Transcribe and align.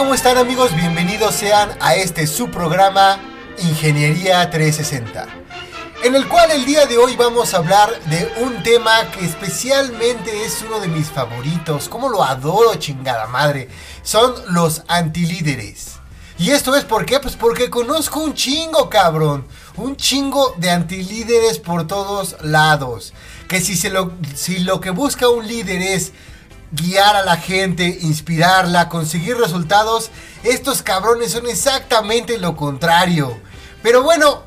¿Cómo 0.00 0.14
están 0.14 0.38
amigos? 0.38 0.74
Bienvenidos 0.74 1.34
sean 1.34 1.76
a 1.78 1.94
este 1.94 2.26
su 2.26 2.50
programa 2.50 3.20
Ingeniería 3.58 4.48
360, 4.48 5.26
en 6.02 6.14
el 6.14 6.26
cual 6.26 6.50
el 6.52 6.64
día 6.64 6.86
de 6.86 6.96
hoy 6.96 7.16
vamos 7.16 7.52
a 7.52 7.58
hablar 7.58 7.90
de 8.04 8.32
un 8.42 8.62
tema 8.62 9.10
que 9.10 9.26
especialmente 9.26 10.46
es 10.46 10.64
uno 10.66 10.80
de 10.80 10.88
mis 10.88 11.10
favoritos, 11.10 11.90
como 11.90 12.08
lo 12.08 12.24
adoro 12.24 12.76
chingada 12.76 13.26
madre, 13.26 13.68
son 14.02 14.32
los 14.54 14.84
antilíderes. 14.88 15.96
¿Y 16.38 16.52
esto 16.52 16.74
es 16.74 16.84
por 16.84 17.04
qué? 17.04 17.20
Pues 17.20 17.36
porque 17.36 17.68
conozco 17.68 18.20
un 18.20 18.32
chingo, 18.32 18.88
cabrón. 18.88 19.46
Un 19.76 19.96
chingo 19.96 20.54
de 20.56 20.70
antilíderes 20.70 21.58
por 21.58 21.86
todos 21.86 22.36
lados. 22.40 23.12
Que 23.46 23.60
si, 23.60 23.76
se 23.76 23.90
lo, 23.90 24.12
si 24.34 24.60
lo 24.60 24.80
que 24.80 24.88
busca 24.88 25.28
un 25.28 25.46
líder 25.46 25.82
es 25.82 26.14
guiar 26.72 27.16
a 27.16 27.24
la 27.24 27.36
gente, 27.36 27.98
inspirarla, 28.02 28.88
conseguir 28.88 29.36
resultados, 29.36 30.10
estos 30.42 30.82
cabrones 30.82 31.32
son 31.32 31.46
exactamente 31.46 32.38
lo 32.38 32.56
contrario. 32.56 33.38
Pero 33.82 34.02
bueno, 34.02 34.42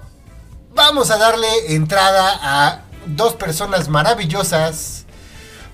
vamos 0.74 1.12
a 1.12 1.18
darle 1.18 1.76
entrada 1.76 2.40
a 2.42 2.82
dos 3.06 3.34
personas 3.34 3.90
maravillosas, 3.90 5.06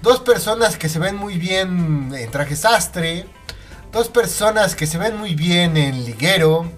dos 0.02 0.20
personas 0.20 0.78
que 0.78 0.90
se 0.90 1.00
ven 1.00 1.16
muy 1.16 1.38
bien 1.38 2.14
en 2.14 2.32
traje 2.32 2.56
sastre, 2.56 3.28
dos 3.92 4.08
personas 4.08 4.76
que 4.76 4.88
se 4.88 4.98
ven 4.98 5.18
muy 5.18 5.36
bien 5.36 5.78
en 5.78 6.06
liguero, 6.06 6.72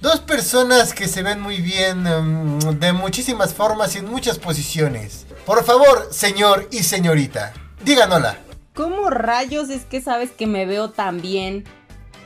dos 0.00 0.20
personas 0.20 0.92
que 0.92 1.08
se 1.08 1.22
ven 1.22 1.40
muy 1.40 1.60
bien 1.60 2.06
um, 2.06 2.58
de 2.78 2.92
muchísimas 2.92 3.54
formas 3.54 3.94
y 3.94 3.98
en 3.98 4.10
muchas 4.10 4.38
posiciones. 4.38 5.26
Por 5.46 5.64
favor, 5.64 6.08
señor 6.12 6.68
y 6.70 6.82
señorita, 6.82 7.52
digan 7.82 8.12
hola. 8.12 8.38
¿Cómo 8.74 9.08
rayos 9.08 9.70
es 9.70 9.84
que 9.84 10.00
sabes 10.00 10.32
que 10.32 10.48
me 10.48 10.66
veo 10.66 10.90
tan 10.90 11.20
bien 11.20 11.62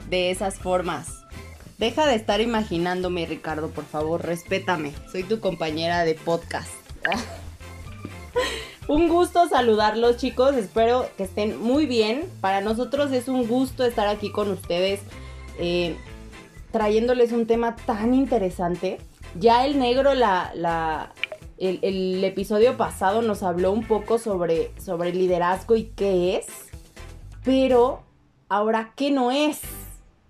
de 0.09 0.31
esas 0.31 0.59
formas? 0.59 1.27
Deja 1.77 2.07
de 2.07 2.15
estar 2.15 2.41
imaginándome, 2.41 3.27
Ricardo, 3.27 3.69
por 3.69 3.85
favor, 3.85 4.25
respétame. 4.25 4.95
Soy 5.13 5.25
tu 5.25 5.41
compañera 5.41 6.07
de 6.07 6.15
podcast. 6.15 6.73
un 8.89 9.09
gusto 9.09 9.47
saludarlos, 9.47 10.17
chicos. 10.17 10.57
Espero 10.57 11.07
que 11.19 11.25
estén 11.25 11.61
muy 11.61 11.85
bien. 11.85 12.25
Para 12.41 12.63
nosotros 12.63 13.13
es 13.13 13.29
un 13.29 13.47
gusto 13.47 13.85
estar 13.85 14.09
aquí 14.09 14.33
con 14.33 14.51
ustedes, 14.51 15.01
eh, 15.59 15.97
trayéndoles 16.73 17.33
un 17.33 17.47
tema 17.47 17.77
tan 17.77 18.15
interesante. 18.15 18.99
Ya 19.39 19.67
el 19.67 19.79
negro 19.79 20.15
la, 20.15 20.51
la, 20.55 21.13
el, 21.59 22.23
episodio 22.25 22.77
pasado 22.77 23.23
nos 23.23 23.43
habló 23.43 23.73
un 23.73 23.87
poco 23.87 24.19
sobre, 24.19 24.71
sobre 24.83 25.13
liderazgo 25.13 25.77
y 25.77 25.85
qué 25.97 26.37
es, 26.37 26.47
pero 27.45 28.03
ahora, 28.49 28.93
¿qué 28.97 29.11
no 29.11 29.31
es? 29.31 29.61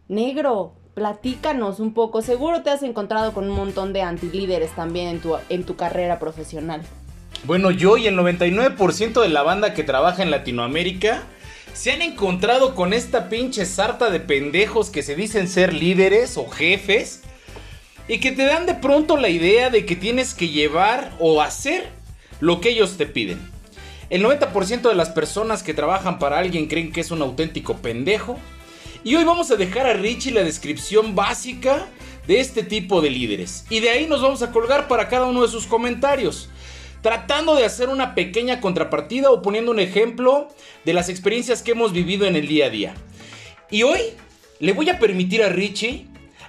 Negro, 0.08 0.72
platícanos 0.94 1.80
un 1.80 1.94
poco. 1.94 2.22
Seguro 2.22 2.62
te 2.62 2.70
has 2.70 2.82
encontrado 2.82 3.32
con 3.32 3.44
un 3.44 3.56
montón 3.56 3.92
de 3.92 4.02
antilíderes 4.02 4.70
también 4.74 5.08
en 5.08 5.20
tu, 5.20 5.36
en 5.48 5.64
tu 5.64 5.76
carrera 5.76 6.18
profesional. 6.18 6.82
Bueno, 7.44 7.70
yo 7.70 7.96
y 7.96 8.06
el 8.06 8.16
99% 8.18 9.22
de 9.22 9.28
la 9.28 9.42
banda 9.42 9.74
que 9.74 9.84
trabaja 9.84 10.22
en 10.22 10.30
Latinoamérica 10.30 11.22
se 11.72 11.92
han 11.92 12.02
encontrado 12.02 12.74
con 12.74 12.92
esta 12.92 13.28
pinche 13.28 13.64
sarta 13.64 14.10
de 14.10 14.18
pendejos 14.18 14.90
que 14.90 15.02
se 15.02 15.14
dicen 15.14 15.46
ser 15.46 15.72
líderes 15.72 16.36
o 16.36 16.48
jefes 16.48 17.22
y 18.08 18.18
que 18.20 18.32
te 18.32 18.46
dan 18.46 18.66
de 18.66 18.74
pronto 18.74 19.16
la 19.16 19.28
idea 19.28 19.70
de 19.70 19.84
que 19.84 19.94
tienes 19.94 20.34
que 20.34 20.48
llevar 20.48 21.12
o 21.20 21.42
hacer 21.42 21.90
lo 22.40 22.60
que 22.60 22.70
ellos 22.70 22.96
te 22.96 23.06
piden. 23.06 23.38
El 24.10 24.24
90% 24.24 24.88
de 24.88 24.94
las 24.94 25.10
personas 25.10 25.62
que 25.62 25.74
trabajan 25.74 26.18
para 26.18 26.38
alguien 26.38 26.66
creen 26.66 26.92
que 26.92 27.02
es 27.02 27.10
un 27.10 27.20
auténtico 27.20 27.76
pendejo. 27.76 28.38
Y 29.04 29.14
hoy 29.14 29.24
vamos 29.24 29.50
a 29.50 29.56
dejar 29.56 29.86
a 29.86 29.92
Richie 29.92 30.32
la 30.32 30.42
descripción 30.42 31.14
básica 31.14 31.86
de 32.26 32.40
este 32.40 32.62
tipo 32.62 33.02
de 33.02 33.10
líderes. 33.10 33.66
Y 33.68 33.80
de 33.80 33.90
ahí 33.90 34.06
nos 34.06 34.22
vamos 34.22 34.42
a 34.42 34.50
colgar 34.50 34.88
para 34.88 35.08
cada 35.08 35.26
uno 35.26 35.42
de 35.42 35.48
sus 35.48 35.66
comentarios. 35.66 36.48
Tratando 37.02 37.54
de 37.54 37.66
hacer 37.66 37.90
una 37.90 38.14
pequeña 38.14 38.60
contrapartida 38.60 39.30
o 39.30 39.42
poniendo 39.42 39.70
un 39.70 39.78
ejemplo 39.78 40.48
de 40.84 40.94
las 40.94 41.10
experiencias 41.10 41.62
que 41.62 41.72
hemos 41.72 41.92
vivido 41.92 42.26
en 42.26 42.34
el 42.34 42.48
día 42.48 42.66
a 42.66 42.70
día. 42.70 42.94
Y 43.70 43.82
hoy 43.82 44.00
le 44.58 44.72
voy 44.72 44.88
a 44.88 44.98
permitir 44.98 45.42
a 45.42 45.50
Richie 45.50 46.06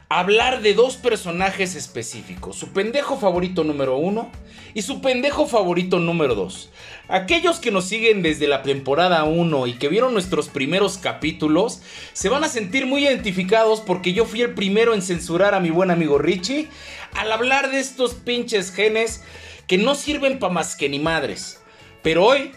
hablar 0.09 0.63
de 0.63 0.73
dos 0.73 0.97
personajes 0.97 1.75
específicos, 1.75 2.55
su 2.55 2.73
pendejo 2.73 3.17
favorito 3.17 3.63
número 3.63 3.95
uno 3.97 4.31
y 4.73 4.81
su 4.81 5.01
pendejo 5.01 5.45
favorito 5.45 5.99
número 5.99 6.33
dos. 6.33 6.71
Aquellos 7.07 7.59
que 7.59 7.69
nos 7.69 7.85
siguen 7.85 8.23
desde 8.23 8.47
la 8.47 8.63
temporada 8.63 9.23
1 9.23 9.67
y 9.67 9.73
que 9.73 9.87
vieron 9.87 10.13
nuestros 10.13 10.47
primeros 10.47 10.97
capítulos 10.97 11.81
se 12.13 12.29
van 12.29 12.43
a 12.43 12.49
sentir 12.49 12.87
muy 12.87 13.05
identificados 13.05 13.81
porque 13.81 14.13
yo 14.13 14.25
fui 14.25 14.41
el 14.41 14.55
primero 14.55 14.95
en 14.95 15.03
censurar 15.03 15.53
a 15.53 15.59
mi 15.59 15.69
buen 15.69 15.91
amigo 15.91 16.17
Richie 16.17 16.67
al 17.13 17.31
hablar 17.31 17.69
de 17.69 17.79
estos 17.79 18.15
pinches 18.15 18.71
genes 18.73 19.23
que 19.67 19.77
no 19.77 19.93
sirven 19.93 20.39
para 20.39 20.53
más 20.53 20.75
que 20.75 20.89
ni 20.89 20.97
madres. 20.97 21.61
Pero 22.01 22.25
hoy, 22.25 22.51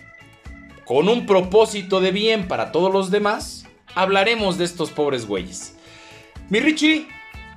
con 0.86 1.08
un 1.08 1.26
propósito 1.26 2.00
de 2.00 2.12
bien 2.12 2.48
para 2.48 2.72
todos 2.72 2.90
los 2.90 3.10
demás, 3.10 3.66
hablaremos 3.94 4.56
de 4.56 4.64
estos 4.64 4.90
pobres 4.90 5.26
güeyes. 5.26 5.74
Mi 6.48 6.60
Richie, 6.60 7.06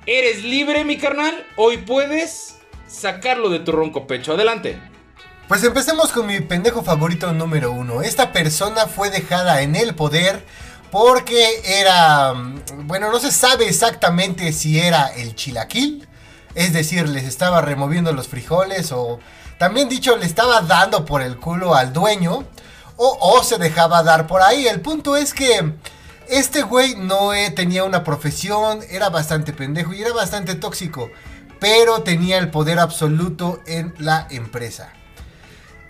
Eres 0.08 0.44
libre, 0.44 0.84
mi 0.84 0.98
carnal. 0.98 1.44
Hoy 1.56 1.78
puedes 1.78 2.58
sacarlo 2.86 3.50
de 3.50 3.58
tu 3.58 3.72
ronco 3.72 4.06
pecho. 4.06 4.34
Adelante. 4.34 4.78
Pues 5.48 5.64
empecemos 5.64 6.12
con 6.12 6.26
mi 6.26 6.38
pendejo 6.38 6.84
favorito 6.84 7.32
número 7.32 7.72
uno. 7.72 8.02
Esta 8.02 8.32
persona 8.32 8.86
fue 8.86 9.10
dejada 9.10 9.62
en 9.62 9.74
el 9.74 9.96
poder 9.96 10.44
porque 10.92 11.60
era... 11.64 12.34
Bueno, 12.84 13.10
no 13.10 13.18
se 13.18 13.32
sabe 13.32 13.68
exactamente 13.68 14.52
si 14.52 14.78
era 14.78 15.08
el 15.08 15.34
chilaquil. 15.34 16.06
Es 16.54 16.72
decir, 16.72 17.08
les 17.08 17.24
estaba 17.24 17.60
removiendo 17.60 18.12
los 18.12 18.28
frijoles 18.28 18.92
o... 18.92 19.18
También 19.58 19.88
dicho, 19.88 20.16
le 20.16 20.26
estaba 20.26 20.60
dando 20.60 21.04
por 21.04 21.20
el 21.20 21.36
culo 21.36 21.74
al 21.74 21.92
dueño. 21.92 22.44
O, 22.94 23.18
o 23.20 23.42
se 23.42 23.58
dejaba 23.58 24.04
dar 24.04 24.28
por 24.28 24.40
ahí. 24.40 24.68
El 24.68 24.80
punto 24.82 25.16
es 25.16 25.34
que 25.34 25.74
este 26.28 26.62
güey 26.62 26.94
no 26.96 27.34
eh, 27.34 27.50
tenía 27.50 27.84
una 27.84 28.04
profesión, 28.04 28.80
era 28.90 29.08
bastante 29.10 29.52
pendejo 29.52 29.92
y 29.92 30.02
era 30.02 30.12
bastante 30.12 30.54
tóxico, 30.54 31.10
pero 31.60 32.02
tenía 32.02 32.38
el 32.38 32.50
poder 32.50 32.78
absoluto 32.78 33.60
en 33.66 33.94
la 33.98 34.26
empresa. 34.30 34.92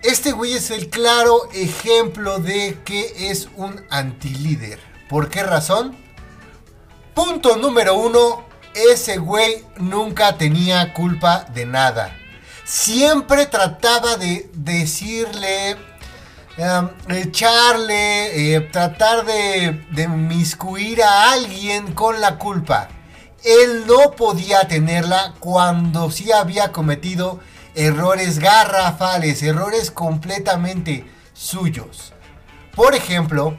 Este 0.03 0.33
güey 0.33 0.53
es 0.53 0.71
el 0.71 0.89
claro 0.89 1.49
ejemplo 1.53 2.39
de 2.39 2.79
que 2.85 3.31
es 3.31 3.49
un 3.57 3.85
antilíder. 3.91 4.79
¿Por 5.09 5.31
qué 5.31 5.43
razón? 5.43 5.97
Punto 7.15 7.57
número 7.57 7.95
uno, 7.95 8.47
ese 8.75 9.17
güey 9.17 9.65
nunca 9.79 10.37
tenía 10.37 10.93
culpa 10.93 11.47
de 11.55 11.67
nada. 11.67 12.17
Siempre 12.65 13.47
trataba 13.47 14.17
de 14.17 14.51
decirle 14.53 15.77
echarle, 17.09 18.55
eh, 18.55 18.61
tratar 18.61 19.25
de, 19.25 19.85
de 19.91 20.09
miscuir 20.09 21.03
a 21.03 21.33
alguien 21.33 21.93
con 21.93 22.21
la 22.21 22.39
culpa. 22.39 22.89
Él 23.45 23.85
no 23.87 24.13
podía 24.13 24.67
tenerla 24.67 25.35
cuando 25.39 26.11
sí 26.11 26.33
había 26.33 26.73
cometido 26.73 27.41
errores 27.75 28.39
garrafales, 28.39 29.43
errores 29.43 29.91
completamente 29.91 31.05
suyos. 31.35 32.15
Por 32.75 32.95
ejemplo, 32.95 33.57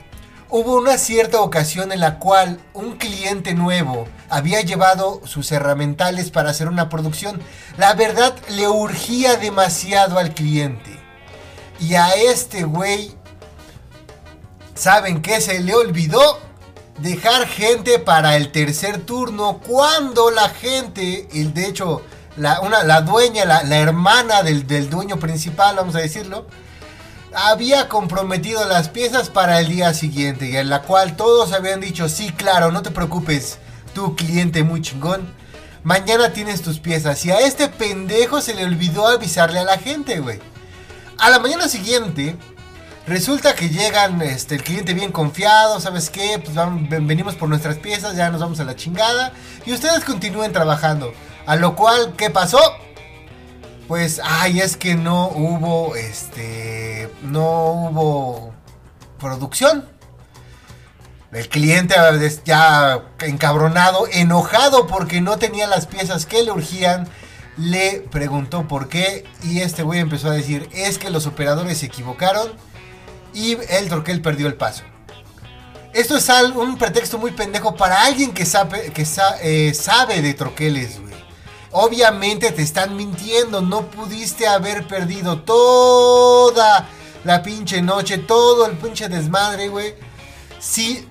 hubo 0.49 0.75
una 0.77 0.97
cierta 0.97 1.41
ocasión 1.41 1.91
en 1.91 1.99
la 1.99 2.19
cual 2.19 2.59
un 2.73 2.97
cliente 2.97 3.53
nuevo 3.53 4.07
había 4.29 4.61
llevado 4.61 5.21
sus 5.25 5.51
herramientales 5.51 6.31
para 6.31 6.49
hacer 6.49 6.67
una 6.67 6.89
producción. 6.89 7.39
La 7.77 7.93
verdad 7.93 8.35
le 8.49 8.67
urgía 8.67 9.37
demasiado 9.37 10.17
al 10.17 10.33
cliente. 10.33 10.96
Y 11.79 11.95
a 11.95 12.09
este 12.15 12.63
güey, 12.63 13.11
¿saben 14.75 15.21
qué? 15.21 15.41
Se 15.41 15.59
le 15.59 15.75
olvidó 15.75 16.39
dejar 16.99 17.47
gente 17.47 17.99
para 17.99 18.35
el 18.35 18.51
tercer 18.51 19.05
turno 19.05 19.59
cuando 19.59 20.31
la 20.31 20.49
gente, 20.49 21.27
el, 21.33 21.53
de 21.53 21.67
hecho, 21.67 22.01
la, 22.35 22.61
una, 22.61 22.83
la 22.83 23.01
dueña, 23.01 23.45
la, 23.45 23.77
hermana 23.77 24.43
del, 24.43 24.89
dueño 24.89 25.17
principal, 25.17 25.75
vamos 25.75 25.95
a 25.95 25.99
decirlo, 25.99 26.47
había 27.33 27.89
comprometido 27.89 28.65
las 28.65 28.89
piezas 28.89 29.29
para 29.29 29.59
el 29.59 29.67
día 29.67 29.93
siguiente 29.93 30.49
y 30.49 30.57
en 30.57 30.69
la 30.69 30.81
cual 30.81 31.15
todos 31.15 31.53
habían 31.53 31.81
dicho, 31.81 32.09
sí, 32.09 32.31
claro, 32.31 32.71
no 32.71 32.81
te 32.81 32.91
preocupes, 32.91 33.59
tu 33.93 34.15
cliente 34.15 34.63
muy 34.63 34.81
chingón, 34.81 35.27
mañana 35.83 36.33
tienes 36.33 36.61
tus 36.61 36.79
piezas. 36.79 37.23
Y 37.25 37.31
a 37.31 37.39
este 37.39 37.67
pendejo 37.67 38.41
se 38.41 38.55
le 38.55 38.65
olvidó 38.65 39.07
avisarle 39.07 39.59
a 39.59 39.63
la 39.63 39.77
gente, 39.77 40.19
güey. 40.19 40.39
A 41.19 41.29
la 41.31 41.39
mañana 41.39 41.67
siguiente, 41.67 42.35
resulta 43.07 43.55
que 43.55 43.69
llegan 43.69 44.21
este, 44.21 44.55
el 44.55 44.63
cliente 44.63 44.93
bien 44.93 45.11
confiado, 45.11 45.79
¿sabes 45.79 46.09
qué? 46.09 46.39
Pues 46.43 46.55
venimos 46.89 47.35
por 47.35 47.49
nuestras 47.49 47.77
piezas, 47.77 48.15
ya 48.15 48.29
nos 48.29 48.41
vamos 48.41 48.59
a 48.59 48.63
la 48.63 48.75
chingada. 48.75 49.33
Y 49.65 49.73
ustedes 49.73 50.03
continúen 50.03 50.53
trabajando. 50.53 51.11
A 51.47 51.55
lo 51.55 51.75
cual, 51.75 52.13
¿qué 52.17 52.29
pasó? 52.29 52.59
Pues, 53.87 54.21
ay, 54.23 54.59
es 54.59 54.77
que 54.77 54.95
no 54.95 55.29
hubo, 55.29 55.95
este, 55.95 57.09
no 57.23 57.71
hubo 57.71 58.53
producción. 59.17 59.89
El 61.31 61.49
cliente 61.49 61.95
ya 62.45 63.01
encabronado, 63.21 64.07
enojado 64.11 64.87
porque 64.87 65.19
no 65.19 65.37
tenía 65.37 65.67
las 65.67 65.87
piezas 65.87 66.25
que 66.25 66.43
le 66.43 66.51
urgían, 66.51 67.07
le 67.57 68.05
preguntó 68.11 68.67
por 68.67 68.87
qué 68.87 69.25
y 69.43 69.59
este 69.59 69.83
güey 69.83 69.99
empezó 69.99 70.29
a 70.29 70.33
decir, 70.33 70.69
es 70.73 70.97
que 70.97 71.09
los 71.09 71.25
operadores 71.25 71.79
se 71.79 71.87
equivocaron 71.87 72.51
y 73.33 73.57
el 73.69 73.89
troquel 73.89 74.21
perdió 74.21 74.47
el 74.47 74.55
paso. 74.55 74.83
Esto 75.93 76.17
es 76.17 76.29
un 76.55 76.77
pretexto 76.77 77.17
muy 77.17 77.31
pendejo 77.31 77.75
para 77.75 78.03
alguien 78.03 78.31
que 78.31 78.45
sabe, 78.45 78.91
que 78.91 79.05
eh, 79.41 79.73
sabe 79.73 80.21
de 80.21 80.33
troqueles, 80.33 80.99
güey. 81.01 81.13
Obviamente 81.71 82.51
te 82.51 82.61
están 82.61 82.95
mintiendo, 82.95 83.61
no 83.61 83.87
pudiste 83.87 84.47
haber 84.47 84.87
perdido 84.87 85.41
toda 85.41 86.87
la 87.23 87.41
pinche 87.41 87.81
noche, 87.81 88.19
todo 88.19 88.67
el 88.67 88.77
pinche 88.77 89.09
desmadre, 89.09 89.67
güey. 89.69 89.95
Si 90.59 91.07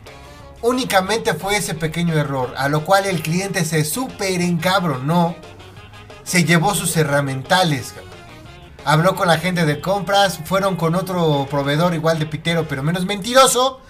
únicamente 0.62 1.34
fue 1.34 1.56
ese 1.56 1.75
pequeño 1.75 2.14
error, 2.14 2.54
a 2.56 2.69
lo 2.69 2.84
cual 2.84 3.06
el 3.06 3.22
cliente 3.22 3.64
se 3.64 3.84
super 3.84 4.40
encabronó, 4.40 5.37
se 6.26 6.44
llevó 6.44 6.75
sus 6.75 6.96
herramientales, 6.96 7.94
habló 8.84 9.14
con 9.14 9.28
la 9.28 9.38
gente 9.38 9.64
de 9.64 9.81
compras, 9.81 10.40
fueron 10.44 10.75
con 10.76 10.96
otro 10.96 11.46
proveedor 11.49 11.94
igual 11.94 12.19
de 12.19 12.26
pitero, 12.26 12.67
pero 12.67 12.82
menos 12.82 13.06
mentiroso, 13.06 13.81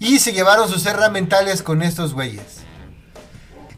y 0.00 0.18
se 0.18 0.32
llevaron 0.32 0.68
sus 0.68 0.84
herramientales 0.86 1.62
con 1.62 1.82
estos 1.82 2.12
güeyes. 2.12 2.64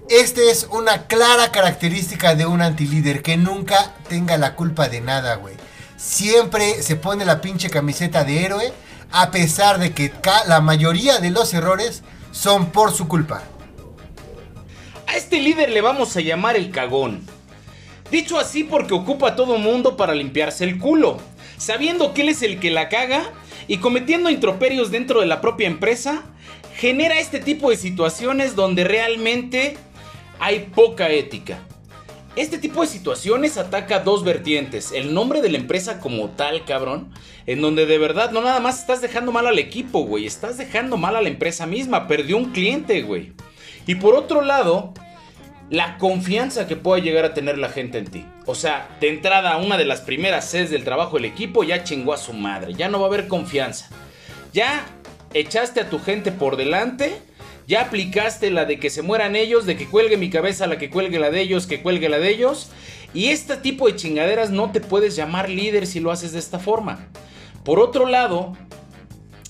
Este 0.09 0.51
es 0.51 0.67
una 0.71 1.07
clara 1.09 1.53
característica 1.53 2.35
de 2.35 2.47
un 2.47 2.63
antilíder 2.63 3.23
que 3.23 3.37
nunca 3.37 3.93
tenga 4.09 4.39
la 4.39 4.55
culpa 4.57 4.89
de 4.89 5.03
nada, 5.03 5.35
güey. 5.35 5.55
Siempre 5.99 6.83
se 6.83 6.97
pone 6.97 7.27
la 7.27 7.43
pinche 7.43 7.69
camiseta 7.69 8.25
de 8.25 8.45
héroe, 8.45 8.73
a 9.13 9.31
pesar 9.31 9.79
de 9.79 9.93
que 9.93 10.13
la 10.47 10.61
mayoría 10.61 11.19
de 11.19 11.31
los 11.31 11.53
errores 11.53 12.03
son 12.33 12.71
por 12.71 12.93
su 12.93 13.09
culpa. 13.09 13.43
A 15.07 15.17
este 15.17 15.39
líder 15.39 15.69
le 15.71 15.83
vamos 15.83 16.17
a 16.17 16.21
llamar 16.21 16.57
el 16.57 16.71
cagón. 16.71 17.36
Dicho 18.11 18.39
así 18.39 18.65
porque 18.65 18.95
ocupa 18.95 19.29
a 19.29 19.37
todo 19.37 19.59
mundo 19.59 19.97
para 19.97 20.15
limpiarse 20.15 20.65
el 20.65 20.79
culo, 20.79 21.19
sabiendo 21.57 22.15
que 22.15 22.23
él 22.23 22.29
es 22.29 22.43
el 22.43 22.61
que 22.61 22.71
la 22.71 22.89
caga 22.89 23.33
y 23.69 23.79
cometiendo 23.79 24.31
introperios 24.31 24.91
dentro 24.91 25.21
de 25.21 25.27
la 25.27 25.41
propia 25.41 25.67
empresa, 25.67 26.23
genera 26.77 27.19
este 27.19 27.41
tipo 27.41 27.71
de 27.71 27.77
situaciones 27.77 28.55
donde 28.55 28.85
realmente 28.85 29.77
hay 30.39 30.71
poca 30.75 31.09
ética. 31.11 31.59
Este 32.37 32.59
tipo 32.59 32.83
de 32.83 32.87
situaciones 32.87 33.57
ataca 33.57 34.01
dos 34.01 34.23
vertientes. 34.23 34.93
El 34.93 35.15
nombre 35.15 35.41
de 35.41 35.49
la 35.49 35.57
empresa 35.57 36.01
como 36.01 36.29
tal, 36.29 36.67
cabrón. 36.67 37.11
En 37.47 37.63
donde 37.63 37.87
de 37.87 37.97
verdad 37.97 38.31
no 38.31 38.43
nada 38.43 38.61
más 38.61 38.81
estás 38.81 39.01
dejando 39.01 39.33
mal 39.33 39.47
al 39.47 39.59
equipo, 39.59 40.01
güey. 40.01 40.27
Estás 40.27 40.59
dejando 40.59 40.99
mal 40.99 41.17
a 41.17 41.23
la 41.23 41.31
empresa 41.31 41.65
misma. 41.65 42.07
Perdió 42.07 42.37
un 42.37 42.53
cliente, 42.53 43.01
güey. 43.01 43.33
Y 43.87 43.95
por 43.95 44.15
otro 44.15 44.43
lado, 44.43 44.93
la 45.71 45.99
confianza 45.99 46.67
que 46.67 46.77
pueda 46.77 47.03
llegar 47.03 47.25
a 47.25 47.35
tener 47.35 47.59
la 47.59 47.69
gente 47.69 47.99
en 47.99 48.07
ti. 48.07 48.27
O 48.47 48.55
sea, 48.55 48.89
de 49.01 49.09
entrada, 49.09 49.57
una 49.57 49.77
de 49.77 49.85
las 49.85 50.01
primeras 50.01 50.49
sedes 50.49 50.71
del 50.71 50.85
trabajo 50.85 51.17
del 51.17 51.25
equipo 51.25 51.65
ya 51.65 51.85
chingó 51.85 52.13
a 52.13 52.19
su 52.19 52.33
madre. 52.33 52.75
Ya 52.75 52.89
no 52.89 52.99
va 52.99 53.07
a 53.07 53.09
haber 53.09 53.29
confianza. 53.29 53.89
Ya 54.53 54.87
echaste 55.35 55.81
a 55.81 55.91
tu 55.91 55.99
gente 55.99 56.33
por 56.33 56.57
delante 56.57 57.21
ya 57.67 57.83
aplicaste 57.83 58.51
la 58.51 58.65
de 58.65 58.79
que 58.79 58.91
se 58.91 59.03
mueran 59.03 59.35
ellos, 59.35 59.67
de 59.67 59.77
que 59.77 59.89
cuelgue 59.89 60.17
mi 60.17 60.31
cabeza, 60.31 60.67
la 60.67 60.79
que 60.79 60.89
cuelgue 60.89 61.19
la 61.19 61.31
de 61.31 61.41
ellos, 61.41 61.67
que 61.67 61.83
cuelgue 61.83 62.09
la 62.09 62.19
de 62.19 62.31
ellos. 62.31 62.71
Y 63.13 63.29
este 63.29 63.57
tipo 63.57 63.87
de 63.89 63.97
chingaderas 63.97 64.51
no 64.51 64.71
te 64.71 64.81
puedes 64.81 65.17
llamar 65.17 65.49
líder 65.49 65.87
si 65.87 65.99
lo 65.99 66.13
haces 66.13 66.33
de 66.33 66.39
esta 66.39 66.61
forma. 66.61 67.09
Por 67.65 67.81
otro 67.81 68.07
lado, 68.07 68.57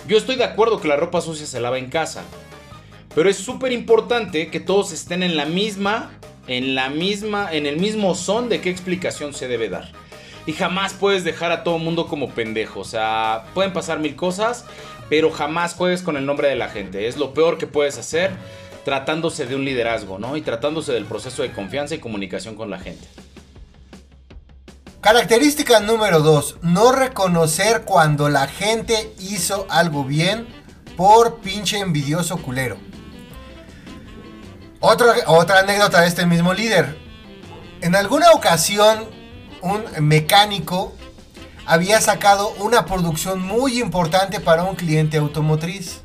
yo 0.08 0.16
estoy 0.16 0.36
de 0.36 0.44
acuerdo 0.44 0.80
que 0.80 0.88
la 0.88 0.96
ropa 0.96 1.20
sucia 1.20 1.46
se 1.46 1.60
lava 1.60 1.78
en 1.78 1.90
casa. 1.90 2.24
Pero 3.16 3.30
es 3.30 3.38
súper 3.38 3.72
importante 3.72 4.48
que 4.48 4.60
todos 4.60 4.92
estén 4.92 5.22
en 5.22 5.38
la 5.38 5.46
misma, 5.46 6.10
en 6.48 6.74
la 6.74 6.90
misma, 6.90 7.50
en 7.50 7.64
el 7.64 7.78
mismo 7.78 8.14
son 8.14 8.50
de 8.50 8.60
qué 8.60 8.68
explicación 8.68 9.32
se 9.32 9.48
debe 9.48 9.70
dar. 9.70 9.90
Y 10.44 10.52
jamás 10.52 10.92
puedes 10.92 11.24
dejar 11.24 11.50
a 11.50 11.64
todo 11.64 11.78
mundo 11.78 12.08
como 12.08 12.28
pendejo. 12.28 12.80
O 12.80 12.84
sea, 12.84 13.46
pueden 13.54 13.72
pasar 13.72 14.00
mil 14.00 14.16
cosas, 14.16 14.66
pero 15.08 15.30
jamás 15.30 15.72
juegues 15.72 16.02
con 16.02 16.18
el 16.18 16.26
nombre 16.26 16.48
de 16.48 16.56
la 16.56 16.68
gente. 16.68 17.08
Es 17.08 17.16
lo 17.16 17.32
peor 17.32 17.56
que 17.56 17.66
puedes 17.66 17.96
hacer 17.96 18.32
tratándose 18.84 19.46
de 19.46 19.56
un 19.56 19.64
liderazgo, 19.64 20.18
¿no? 20.18 20.36
Y 20.36 20.42
tratándose 20.42 20.92
del 20.92 21.06
proceso 21.06 21.40
de 21.40 21.52
confianza 21.52 21.94
y 21.94 22.00
comunicación 22.00 22.54
con 22.54 22.68
la 22.68 22.78
gente. 22.78 23.08
Característica 25.00 25.80
número 25.80 26.20
2. 26.20 26.58
No 26.60 26.92
reconocer 26.92 27.84
cuando 27.86 28.28
la 28.28 28.46
gente 28.46 29.14
hizo 29.20 29.66
algo 29.70 30.04
bien 30.04 30.46
por 30.98 31.38
pinche 31.40 31.78
envidioso 31.78 32.36
culero. 32.36 32.76
Otra, 34.88 35.14
otra 35.26 35.58
anécdota 35.58 36.02
de 36.02 36.06
este 36.06 36.26
mismo 36.26 36.54
líder. 36.54 36.96
En 37.80 37.96
alguna 37.96 38.30
ocasión, 38.30 39.04
un 39.60 39.82
mecánico 39.98 40.94
había 41.66 42.00
sacado 42.00 42.50
una 42.60 42.84
producción 42.84 43.42
muy 43.42 43.80
importante 43.80 44.38
para 44.38 44.62
un 44.62 44.76
cliente 44.76 45.16
automotriz. 45.16 46.02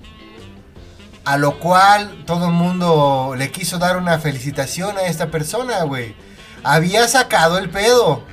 A 1.25 1.37
lo 1.37 1.59
cual 1.59 2.23
todo 2.25 2.47
el 2.47 2.53
mundo 2.53 3.35
le 3.37 3.51
quiso 3.51 3.77
dar 3.77 3.97
una 3.97 4.17
felicitación 4.17 4.97
a 4.97 5.03
esta 5.03 5.29
persona, 5.29 5.83
güey. 5.83 6.15
Había 6.63 7.07
sacado 7.07 7.59
el 7.59 7.69
pedo. 7.69 8.23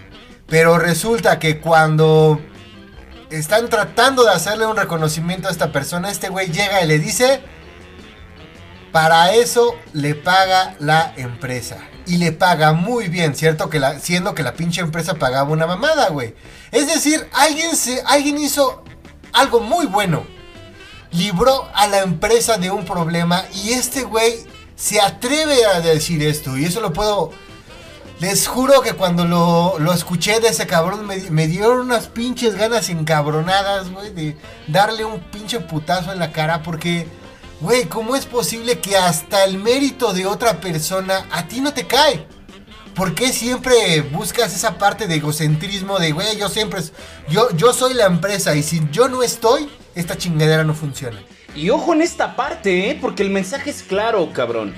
Pero 0.46 0.78
resulta 0.78 1.38
que 1.38 1.60
cuando 1.60 2.40
están 3.28 3.68
tratando 3.68 4.24
de 4.24 4.30
hacerle 4.30 4.64
un 4.64 4.78
reconocimiento 4.78 5.48
a 5.48 5.50
esta 5.50 5.72
persona, 5.72 6.10
este 6.10 6.30
güey 6.30 6.50
llega 6.50 6.80
y 6.80 6.86
le 6.86 6.98
dice, 6.98 7.42
para 8.92 9.34
eso 9.34 9.74
le 9.92 10.14
paga 10.14 10.74
la 10.78 11.12
empresa. 11.16 11.78
Y 12.06 12.16
le 12.16 12.32
paga 12.32 12.72
muy 12.72 13.08
bien, 13.08 13.34
¿cierto? 13.34 13.68
Que 13.68 13.78
la, 13.78 14.00
siendo 14.00 14.34
que 14.34 14.42
la 14.42 14.54
pinche 14.54 14.80
empresa 14.80 15.14
pagaba 15.14 15.50
una 15.50 15.66
mamada, 15.66 16.08
güey. 16.08 16.34
Es 16.72 16.86
decir, 16.86 17.28
alguien, 17.32 17.76
se, 17.76 18.02
alguien 18.06 18.38
hizo 18.38 18.82
algo 19.32 19.60
muy 19.60 19.86
bueno. 19.86 20.26
Libró 21.10 21.68
a 21.74 21.86
la 21.86 22.00
empresa 22.00 22.58
de 22.58 22.70
un 22.70 22.84
problema 22.84 23.44
y 23.54 23.72
este 23.72 24.04
güey 24.04 24.46
se 24.74 25.00
atreve 25.00 25.64
a 25.66 25.80
decir 25.80 26.22
esto. 26.22 26.56
Y 26.56 26.64
eso 26.64 26.80
lo 26.80 26.92
puedo... 26.92 27.30
Les 28.20 28.48
juro 28.48 28.80
que 28.80 28.94
cuando 28.94 29.24
lo, 29.24 29.92
escuché 29.92 30.40
de 30.40 30.48
ese 30.48 30.66
cabrón 30.66 31.06
me, 31.06 31.18
me, 31.30 31.46
dieron 31.46 31.78
unas 31.78 32.08
pinches 32.08 32.56
ganas 32.56 32.88
encabronadas, 32.88 33.92
güey, 33.92 34.12
de 34.12 34.36
darle 34.66 35.04
un 35.04 35.20
pinche 35.20 35.60
putazo 35.60 36.12
en 36.12 36.18
la 36.18 36.32
cara 36.32 36.64
porque 36.64 37.06
Güey, 37.60 37.86
¿cómo 37.86 38.14
es 38.14 38.24
posible 38.24 38.78
que 38.78 38.96
hasta 38.96 39.44
el 39.44 39.58
mérito 39.58 40.12
de 40.12 40.26
otra 40.26 40.60
persona 40.60 41.26
a 41.32 41.48
ti 41.48 41.60
no 41.60 41.74
te 41.74 41.88
cae? 41.88 42.24
¿Por 42.94 43.16
qué 43.16 43.32
siempre 43.32 44.00
buscas 44.00 44.54
esa 44.54 44.78
parte 44.78 45.08
de 45.08 45.16
egocentrismo 45.16 45.98
de, 45.98 46.12
güey, 46.12 46.38
yo 46.38 46.48
siempre, 46.48 46.80
yo, 47.28 47.48
yo 47.56 47.72
soy 47.72 47.94
la 47.94 48.06
empresa 48.06 48.54
y 48.54 48.62
si 48.62 48.80
yo 48.92 49.08
no 49.08 49.24
estoy, 49.24 49.68
esta 49.96 50.16
chingadera 50.16 50.62
no 50.62 50.72
funciona? 50.72 51.20
Y 51.56 51.70
ojo 51.70 51.94
en 51.94 52.02
esta 52.02 52.36
parte, 52.36 52.90
¿eh? 52.90 52.98
porque 53.00 53.24
el 53.24 53.30
mensaje 53.30 53.70
es 53.70 53.82
claro, 53.82 54.32
cabrón. 54.32 54.72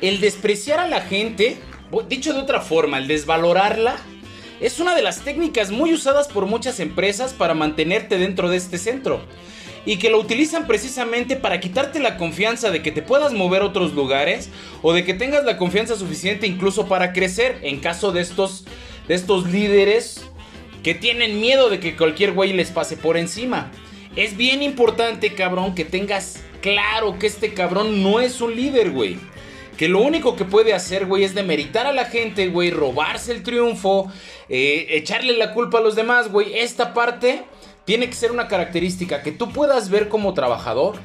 El 0.00 0.20
despreciar 0.20 0.80
a 0.80 0.88
la 0.88 1.02
gente, 1.02 1.60
dicho 2.08 2.32
de 2.32 2.40
otra 2.40 2.60
forma, 2.60 2.98
el 2.98 3.06
desvalorarla, 3.06 3.98
es 4.60 4.80
una 4.80 4.96
de 4.96 5.02
las 5.02 5.20
técnicas 5.20 5.70
muy 5.70 5.94
usadas 5.94 6.26
por 6.26 6.46
muchas 6.46 6.80
empresas 6.80 7.34
para 7.34 7.54
mantenerte 7.54 8.18
dentro 8.18 8.48
de 8.48 8.56
este 8.56 8.78
centro 8.78 9.20
y 9.86 9.98
que 9.98 10.10
lo 10.10 10.18
utilizan 10.18 10.66
precisamente 10.66 11.36
para 11.36 11.60
quitarte 11.60 12.00
la 12.00 12.18
confianza 12.18 12.70
de 12.70 12.82
que 12.82 12.90
te 12.90 13.02
puedas 13.02 13.32
mover 13.32 13.62
a 13.62 13.66
otros 13.66 13.94
lugares 13.94 14.50
o 14.82 14.92
de 14.92 15.04
que 15.04 15.14
tengas 15.14 15.44
la 15.44 15.56
confianza 15.56 15.96
suficiente 15.96 16.46
incluso 16.46 16.88
para 16.88 17.12
crecer 17.12 17.60
en 17.62 17.78
caso 17.78 18.10
de 18.10 18.20
estos, 18.20 18.64
de 19.06 19.14
estos 19.14 19.46
líderes 19.46 20.26
que 20.82 20.94
tienen 20.94 21.40
miedo 21.40 21.70
de 21.70 21.80
que 21.80 21.96
cualquier 21.96 22.32
güey 22.32 22.52
les 22.52 22.70
pase 22.70 22.96
por 22.96 23.16
encima. 23.16 23.70
Es 24.16 24.36
bien 24.36 24.62
importante, 24.62 25.34
cabrón, 25.34 25.74
que 25.74 25.84
tengas 25.84 26.40
claro 26.60 27.18
que 27.18 27.26
este 27.28 27.54
cabrón 27.54 28.02
no 28.02 28.20
es 28.20 28.40
un 28.40 28.56
líder, 28.56 28.90
güey. 28.90 29.18
Que 29.76 29.88
lo 29.88 30.00
único 30.00 30.36
que 30.36 30.44
puede 30.44 30.72
hacer, 30.72 31.06
güey, 31.06 31.22
es 31.22 31.34
demeritar 31.34 31.86
a 31.86 31.92
la 31.92 32.06
gente, 32.06 32.48
güey, 32.48 32.70
robarse 32.70 33.30
el 33.32 33.42
triunfo, 33.42 34.10
eh, 34.48 34.86
echarle 34.90 35.36
la 35.36 35.52
culpa 35.52 35.78
a 35.78 35.80
los 35.82 35.94
demás, 35.94 36.32
güey. 36.32 36.58
Esta 36.58 36.94
parte 36.94 37.44
tiene 37.86 38.08
que 38.08 38.14
ser 38.14 38.32
una 38.32 38.48
característica 38.48 39.22
que 39.22 39.32
tú 39.32 39.52
puedas 39.52 39.88
ver 39.88 40.08
como 40.08 40.34
trabajador 40.34 40.96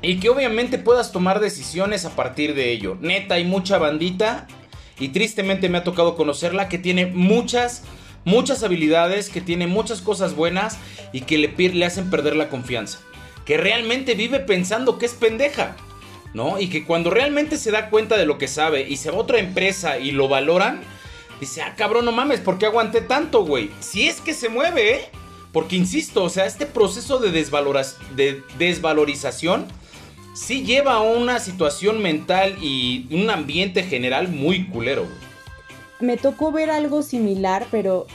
y 0.00 0.20
que 0.20 0.30
obviamente 0.30 0.78
puedas 0.78 1.10
tomar 1.10 1.40
decisiones 1.40 2.04
a 2.04 2.14
partir 2.14 2.54
de 2.54 2.70
ello. 2.70 2.96
Neta, 3.00 3.34
hay 3.34 3.44
mucha 3.44 3.76
bandita 3.76 4.46
y 4.98 5.08
tristemente 5.08 5.68
me 5.68 5.78
ha 5.78 5.84
tocado 5.84 6.16
conocerla 6.16 6.68
que 6.68 6.78
tiene 6.78 7.06
muchas, 7.06 7.82
muchas 8.24 8.62
habilidades, 8.62 9.28
que 9.28 9.40
tiene 9.40 9.66
muchas 9.66 10.00
cosas 10.00 10.36
buenas 10.36 10.78
y 11.12 11.22
que 11.22 11.36
le, 11.36 11.48
le 11.48 11.84
hacen 11.84 12.10
perder 12.10 12.36
la 12.36 12.48
confianza. 12.48 13.00
Que 13.44 13.56
realmente 13.56 14.14
vive 14.14 14.38
pensando 14.38 14.98
que 14.98 15.06
es 15.06 15.14
pendeja. 15.14 15.76
¿No? 16.34 16.60
Y 16.60 16.68
que 16.68 16.84
cuando 16.84 17.08
realmente 17.08 17.56
se 17.56 17.70
da 17.70 17.88
cuenta 17.88 18.18
de 18.18 18.26
lo 18.26 18.36
que 18.36 18.46
sabe 18.46 18.86
y 18.86 18.98
se 18.98 19.10
va 19.10 19.16
a 19.16 19.20
otra 19.20 19.38
empresa 19.38 19.98
y 19.98 20.10
lo 20.10 20.28
valoran, 20.28 20.82
dice, 21.40 21.62
ah, 21.62 21.74
cabrón, 21.78 22.04
no 22.04 22.12
mames, 22.12 22.40
¿por 22.40 22.58
qué 22.58 22.66
aguanté 22.66 23.00
tanto, 23.00 23.46
güey? 23.46 23.70
Si 23.80 24.06
es 24.06 24.20
que 24.20 24.34
se 24.34 24.50
mueve, 24.50 24.96
¿eh? 24.96 25.10
Porque 25.56 25.74
insisto, 25.74 26.22
o 26.22 26.28
sea, 26.28 26.44
este 26.44 26.66
proceso 26.66 27.18
de, 27.18 27.30
de 27.30 28.42
desvalorización 28.58 29.64
sí 30.34 30.66
lleva 30.66 30.96
a 30.96 31.00
una 31.00 31.40
situación 31.40 32.02
mental 32.02 32.58
y 32.60 33.08
un 33.10 33.30
ambiente 33.30 33.82
general 33.82 34.28
muy 34.28 34.66
culero. 34.66 35.06
Me 35.98 36.18
tocó 36.18 36.52
ver 36.52 36.68
algo 36.68 37.00
similar, 37.02 37.66
pero 37.70 38.06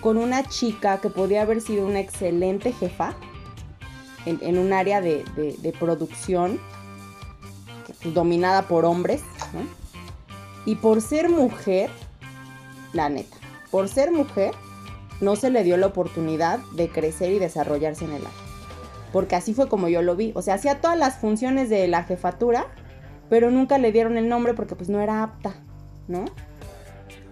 con 0.00 0.16
una 0.16 0.48
chica 0.48 0.98
que 1.02 1.10
podía 1.10 1.42
haber 1.42 1.60
sido 1.60 1.86
una 1.86 2.00
excelente 2.00 2.72
jefa 2.72 3.16
en, 4.24 4.56
un 4.56 4.72
área 4.72 5.02
de, 5.02 5.74
producción 5.78 6.58
dominada 8.02 8.62
por 8.62 8.86
hombres. 8.86 9.20
Y 10.64 10.76
por 10.76 11.02
ser 11.02 11.28
mujer, 11.28 11.90
la 12.94 13.10
neta, 13.10 13.36
por 13.70 13.90
ser 13.90 14.10
mujer, 14.10 14.54
no 15.22 15.36
se 15.36 15.48
le 15.48 15.64
dio 15.64 15.78
la 15.78 15.86
oportunidad 15.86 16.58
de 16.72 16.90
crecer 16.90 17.32
y 17.32 17.38
desarrollarse 17.38 18.04
en 18.04 18.12
el 18.12 18.26
área 18.26 18.52
porque 19.12 19.36
así 19.36 19.54
fue 19.54 19.68
como 19.68 19.88
yo 19.88 20.02
lo 20.02 20.16
vi. 20.16 20.32
O 20.34 20.42
sea, 20.42 20.54
hacía 20.54 20.80
todas 20.80 20.98
las 20.98 21.18
funciones 21.18 21.68
de 21.68 21.86
la 21.86 22.04
jefatura, 22.04 22.66
pero 23.28 23.50
nunca 23.50 23.78
le 23.78 23.92
dieron 23.92 24.16
el 24.16 24.28
nombre 24.28 24.54
porque 24.54 24.74
pues 24.74 24.88
no 24.88 25.00
era 25.00 25.22
apta, 25.22 25.54
¿no? 26.08 26.24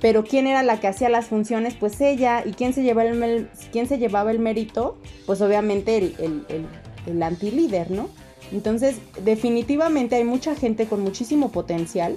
Pero 0.00 0.24
¿quién 0.24 0.46
era 0.46 0.62
la 0.62 0.80
que 0.80 0.88
hacía 0.88 1.08
las 1.08 1.26
funciones? 1.26 1.74
Pues 1.74 2.00
ella. 2.00 2.42
¿Y 2.44 2.52
quién 2.52 2.72
se 2.72 2.82
llevaba 2.82 3.08
el, 3.08 3.50
quién 3.72 3.86
se 3.86 3.98
llevaba 3.98 4.30
el 4.30 4.38
mérito? 4.38 4.98
Pues 5.26 5.40
obviamente 5.40 5.96
el, 5.96 6.44
el, 6.48 6.66
el, 7.06 7.22
antilíder, 7.22 7.90
¿no? 7.90 8.08
Entonces, 8.52 8.96
definitivamente 9.24 10.16
hay 10.16 10.24
mucha 10.24 10.54
gente 10.54 10.86
con 10.86 11.00
muchísimo 11.00 11.50
potencial 11.50 12.16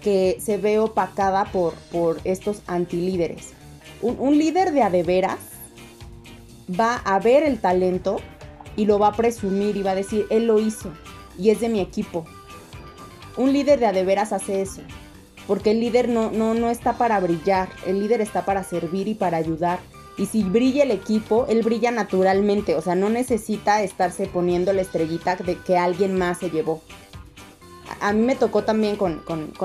que 0.00 0.38
se 0.40 0.56
ve 0.56 0.78
opacada 0.78 1.44
por, 1.46 1.74
por 1.92 2.18
estos 2.24 2.62
antilíderes. 2.66 3.52
Un, 4.02 4.16
un 4.18 4.38
líder 4.38 4.72
de 4.72 4.82
adeveras 4.82 5.38
va 6.78 6.96
a 6.96 7.18
ver 7.18 7.42
el 7.42 7.60
talento 7.60 8.18
y 8.76 8.86
lo 8.86 8.98
va 8.98 9.08
a 9.08 9.16
presumir 9.16 9.76
y 9.76 9.82
va 9.82 9.92
a 9.92 9.96
decir, 9.96 10.26
él 10.30 10.46
lo 10.46 10.58
hizo 10.58 10.90
y 11.38 11.50
es 11.50 11.60
de 11.60 11.68
mi 11.68 11.80
equipo. 11.80 12.24
Un 13.36 13.52
líder 13.52 13.80
de 13.80 13.86
adeveras 13.86 14.32
hace 14.32 14.60
eso, 14.60 14.82
porque 15.46 15.70
el 15.70 15.80
líder 15.80 16.08
no, 16.08 16.30
no, 16.30 16.54
no 16.54 16.70
está 16.70 16.98
para 16.98 17.18
brillar, 17.20 17.68
el 17.86 18.00
líder 18.00 18.20
está 18.20 18.44
para 18.44 18.62
servir 18.64 19.08
y 19.08 19.14
para 19.14 19.38
ayudar. 19.38 19.78
Y 20.18 20.26
si 20.26 20.42
brilla 20.42 20.82
el 20.82 20.90
equipo, 20.90 21.46
él 21.48 21.62
brilla 21.62 21.90
naturalmente, 21.90 22.74
o 22.74 22.82
sea, 22.82 22.94
no 22.94 23.08
necesita 23.08 23.82
estarse 23.82 24.26
poniendo 24.26 24.72
la 24.72 24.82
estrellita 24.82 25.36
de 25.36 25.56
que 25.56 25.78
alguien 25.78 26.18
más 26.18 26.38
se 26.38 26.50
llevó. 26.50 26.82
A, 28.00 28.12
mí 28.12 28.20
me 28.22 28.36
tocó 28.36 28.62
también 28.64 28.96
con, 28.96 29.20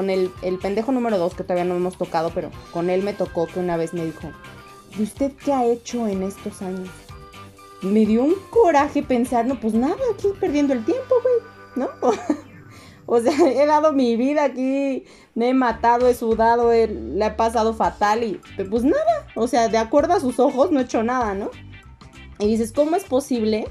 el, 0.10 0.32
el, 0.41 0.58
pendejo 0.58 0.91
número 0.91 1.17
dos, 1.17 1.36
que 1.36 1.44
todavía 1.44 1.65
no 1.65 1.75
hemos 1.75 1.98
tocado, 1.98 2.32
pero 2.34 2.50
con 2.72 2.89
él 2.89 3.03
me 3.03 3.13
tocó 3.13 3.48
que 3.48 3.60
una 3.60 3.77
vez 3.77 3.94
me 3.94 4.05
dijo, 4.05 4.32
¿y 4.98 5.03
usted 5.03 5.32
qué 5.34 5.53
ha 5.53 5.65
hecho 5.65 6.08
en 6.08 6.24
estos 6.24 6.62
años? 6.62 6.89
me 7.86 8.05
dio 8.05 8.24
un 8.24 8.36
coraje 8.50 9.03
pensar, 9.03 9.46
no, 9.46 9.60
pues 9.60 9.74
nada, 9.74 9.98
aquí 10.13 10.29
perdiendo 10.39 10.74
el 10.74 10.84
tiempo, 10.84 11.15
güey, 11.22 11.36
¿no? 11.75 11.89
o 13.05 13.20
sea, 13.20 13.34
he 13.50 13.65
dado 13.65 13.94
mi 13.94 14.15
vida 14.15 14.46
aquí, 14.46 15.05
me 15.34 15.50
he 15.50 15.53
matado, 15.53 16.08
he 16.08 16.15
sudado, 16.15 16.72
le 16.72 17.25
he 17.25 17.32
pasado 17.32 17.74
fatal 17.74 18.24
y 18.24 18.41
pues 18.70 18.84
nada, 18.84 19.27
o 19.36 19.48
sea, 19.48 19.67
de 19.67 19.77
acuerdo 19.77 20.13
a 20.13 20.20
sus 20.20 20.39
ojos 20.39 20.72
no 20.72 20.79
he 20.79 20.84
hecho 20.84 21.03
nada, 21.03 21.34
¿no? 21.34 21.51
Y 22.39 22.48
dices, 22.48 22.72
¿cómo 22.74 22.96
es 22.96 23.03
posible 23.03 23.67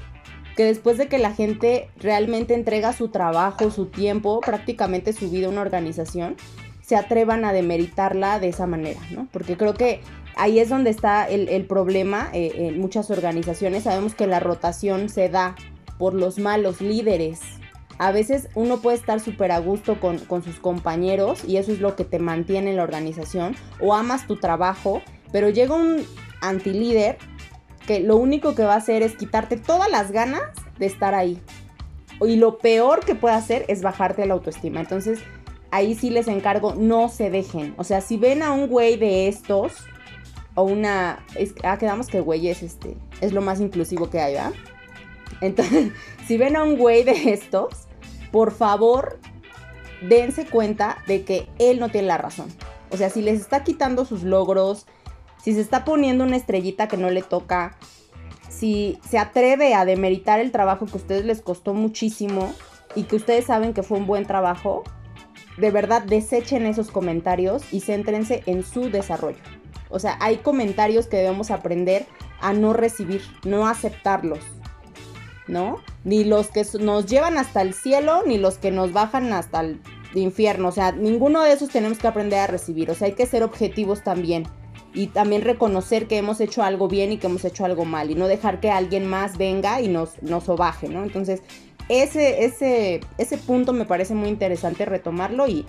que 0.55 0.63
después 0.63 0.97
de 0.97 1.07
que 1.07 1.17
la 1.17 1.33
gente 1.33 1.89
realmente 1.97 2.53
entrega 2.53 2.93
su 2.93 3.09
trabajo, 3.09 3.71
su 3.71 3.87
tiempo, 3.87 4.39
prácticamente 4.39 5.13
su 5.13 5.29
vida 5.29 5.47
a 5.47 5.49
una 5.49 5.61
organización, 5.61 6.35
se 6.81 6.95
atrevan 6.95 7.45
a 7.45 7.53
demeritarla 7.53 8.39
de 8.39 8.49
esa 8.49 8.67
manera, 8.67 8.99
¿no? 9.11 9.27
Porque 9.31 9.57
creo 9.57 9.73
que 9.73 10.01
ahí 10.35 10.59
es 10.59 10.69
donde 10.69 10.91
está 10.91 11.27
el, 11.27 11.65
problema 11.65 12.29
eh, 12.33 12.51
en 12.55 12.79
muchas 12.79 13.09
organizaciones. 13.09 13.83
Sabemos 13.83 14.13
que 14.13 14.27
la 14.27 14.39
rotación 14.39 15.09
se 15.09 15.29
da 15.29 15.55
por 15.97 16.13
los 16.13 16.37
malos 16.37 16.81
líderes. 16.81 17.39
A 17.97 18.11
veces 18.11 18.49
uno 18.55 18.77
puede 18.77 18.97
estar 18.97 19.19
súper 19.19 19.51
a 19.51 19.59
gusto 19.59 19.99
con, 19.99 20.19
sus 20.43 20.59
compañeros 20.59 21.43
y 21.45 21.57
eso 21.57 21.71
es 21.71 21.79
lo 21.79 21.95
que 21.95 22.03
te 22.03 22.19
mantiene 22.19 22.71
en 22.71 22.77
la 22.77 22.83
organización 22.83 23.55
o 23.79 23.95
amas 23.95 24.27
tu 24.27 24.35
trabajo, 24.35 25.01
pero 25.31 25.49
llega 25.49 25.75
un 25.75 26.03
antilíder 26.41 27.17
que 27.85 27.99
lo 27.99 28.17
único 28.17 28.55
que 28.55 28.63
va 28.63 28.73
a 28.73 28.77
hacer 28.77 29.03
es 29.03 29.15
quitarte 29.15 29.57
todas 29.57 29.89
las 29.89 30.11
ganas 30.11 30.43
de 30.77 30.85
estar 30.85 31.13
ahí. 31.13 31.41
Y 32.21 32.37
lo 32.37 32.57
peor 32.57 33.03
que 33.05 33.15
puede 33.15 33.35
hacer 33.35 33.65
es 33.67 33.81
bajarte 33.81 34.25
la 34.25 34.33
autoestima. 34.33 34.79
Entonces, 34.79 35.19
ahí 35.71 35.95
sí 35.95 36.09
les 36.09 36.27
encargo, 36.27 36.75
no 36.75 37.09
se 37.09 37.29
dejen. 37.29 37.73
O 37.77 37.83
sea, 37.83 38.01
si 38.01 38.17
ven 38.17 38.41
a 38.41 38.51
un 38.51 38.67
güey 38.67 38.97
de 38.97 39.27
estos, 39.27 39.73
o 40.55 40.63
una... 40.63 41.23
ah, 41.63 41.77
quedamos 41.77 42.07
que 42.07 42.21
güey 42.21 42.47
es, 42.47 42.63
este, 42.63 42.97
es 43.21 43.33
lo 43.33 43.41
más 43.41 43.59
inclusivo 43.59 44.09
que 44.09 44.21
hay, 44.21 44.33
¿verdad? 44.33 44.53
Entonces, 45.41 45.91
si 46.27 46.37
ven 46.37 46.55
a 46.55 46.63
un 46.63 46.77
güey 46.77 47.03
de 47.03 47.33
estos, 47.33 47.87
por 48.31 48.51
favor, 48.51 49.19
dense 50.01 50.45
cuenta 50.45 50.97
de 51.07 51.23
que 51.23 51.47
él 51.59 51.79
no 51.79 51.89
tiene 51.89 52.07
la 52.07 52.17
razón. 52.17 52.47
O 52.89 52.97
sea, 52.97 53.09
si 53.09 53.21
les 53.21 53.41
está 53.41 53.63
quitando 53.63 54.05
sus 54.05 54.23
logros, 54.23 54.85
si 55.45 55.53
se 55.53 55.61
está 55.61 55.85
poniendo 55.85 56.23
una 56.23 56.37
estrellita 56.37 56.87
que 56.87 56.97
no 56.97 57.11
le 57.11 57.21
toca, 57.21 57.77
si 58.49 58.97
se 59.07 59.19
atreve 59.19 59.75
a 59.75 59.85
demeritar 59.85 60.39
el 60.39 60.51
trabajo 60.51 60.87
que 60.87 60.93
a 60.93 60.95
ustedes 60.95 61.23
les 61.23 61.39
costó 61.39 61.75
muchísimo 61.75 62.51
y 62.95 63.03
que 63.03 63.15
ustedes 63.15 63.45
saben 63.45 63.75
que 63.75 63.83
fue 63.83 63.99
un 63.99 64.07
buen 64.07 64.25
trabajo, 64.25 64.81
de 65.59 65.69
verdad 65.69 66.01
desechen 66.01 66.65
esos 66.65 66.89
comentarios 66.89 67.61
y 67.71 67.81
céntrense 67.81 68.41
en 68.47 68.63
su 68.63 68.89
desarrollo. 68.89 69.37
O 69.89 69.99
sea, 69.99 70.17
hay 70.19 70.37
comentarios 70.37 71.05
que 71.05 71.17
debemos 71.17 71.51
aprender 71.51 72.07
a 72.41 72.53
no 72.53 72.73
recibir, 72.73 73.21
no 73.43 73.67
aceptarlos, 73.67 74.39
¿no? 75.47 75.77
Ni 76.05 76.23
los 76.23 76.47
que 76.47 76.65
nos 76.79 77.05
llevan 77.05 77.37
hasta 77.37 77.61
el 77.61 77.75
cielo, 77.75 78.23
ni 78.25 78.39
los 78.39 78.57
que 78.57 78.71
nos 78.71 78.93
bajan 78.93 79.31
hasta 79.31 79.59
el 79.59 79.79
infierno. 80.15 80.69
O 80.69 80.71
sea, 80.71 80.91
ninguno 80.91 81.43
de 81.43 81.53
esos 81.53 81.69
tenemos 81.69 81.99
que 81.99 82.07
aprender 82.07 82.39
a 82.39 82.47
recibir. 82.47 82.89
O 82.89 82.95
sea, 82.95 83.05
hay 83.05 83.13
que 83.13 83.27
ser 83.27 83.43
objetivos 83.43 84.03
también. 84.03 84.47
Y 84.95 85.07
también 85.07 85.43
reconocer 85.43 86.07
que 86.07 86.17
hemos 86.17 86.39
hecho 86.39 86.63
algo 86.63 86.87
bien 86.87 87.11
y 87.11 87.17
que 87.17 87.27
hemos 87.27 87.45
hecho 87.45 87.65
algo 87.65 87.85
mal. 87.85 88.09
Y 88.09 88.15
no 88.15 88.27
dejar 88.27 88.59
que 88.59 88.71
alguien 88.71 89.07
más 89.07 89.37
venga 89.37 89.81
y 89.81 89.89
nos, 89.89 90.21
nos 90.23 90.47
¿no? 90.47 91.03
Entonces, 91.03 91.41
ese, 91.89 92.45
ese, 92.45 93.01
ese 93.17 93.37
punto 93.37 93.73
me 93.73 93.85
parece 93.85 94.15
muy 94.15 94.29
interesante 94.29 94.85
retomarlo. 94.85 95.47
Y, 95.47 95.65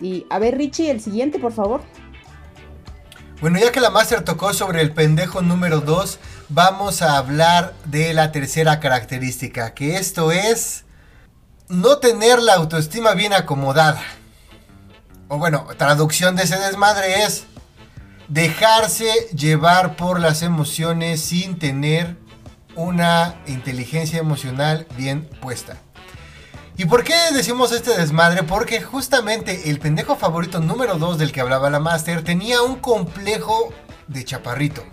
y 0.00 0.26
a 0.30 0.38
ver, 0.38 0.56
Richie, 0.56 0.90
el 0.90 1.00
siguiente, 1.00 1.38
por 1.38 1.52
favor. 1.52 1.80
Bueno, 3.40 3.58
ya 3.58 3.70
que 3.70 3.80
la 3.80 3.90
Master 3.90 4.22
tocó 4.22 4.52
sobre 4.52 4.82
el 4.82 4.92
pendejo 4.92 5.42
número 5.42 5.80
2, 5.80 6.18
vamos 6.48 7.02
a 7.02 7.18
hablar 7.18 7.74
de 7.84 8.12
la 8.12 8.32
tercera 8.32 8.80
característica, 8.80 9.74
que 9.74 9.96
esto 9.96 10.32
es 10.32 10.84
no 11.68 11.98
tener 11.98 12.40
la 12.42 12.54
autoestima 12.54 13.14
bien 13.14 13.32
acomodada. 13.32 14.02
O 15.28 15.38
bueno, 15.38 15.66
traducción 15.76 16.34
de 16.34 16.44
ese 16.44 16.58
desmadre 16.58 17.22
es 17.24 17.46
dejarse 18.28 19.10
llevar 19.34 19.96
por 19.96 20.20
las 20.20 20.42
emociones 20.42 21.20
sin 21.20 21.58
tener 21.58 22.16
una 22.76 23.40
inteligencia 23.46 24.18
emocional 24.20 24.86
bien 24.96 25.28
puesta. 25.40 25.78
¿Y 26.76 26.84
por 26.84 27.02
qué 27.02 27.14
decimos 27.34 27.72
este 27.72 27.96
desmadre? 27.96 28.44
Porque 28.44 28.80
justamente 28.80 29.68
el 29.68 29.80
pendejo 29.80 30.14
favorito 30.14 30.60
número 30.60 30.94
2 30.94 31.18
del 31.18 31.32
que 31.32 31.40
hablaba 31.40 31.70
la 31.70 31.80
Master 31.80 32.22
tenía 32.22 32.62
un 32.62 32.76
complejo 32.76 33.72
de 34.06 34.24
chaparrito. 34.24 34.84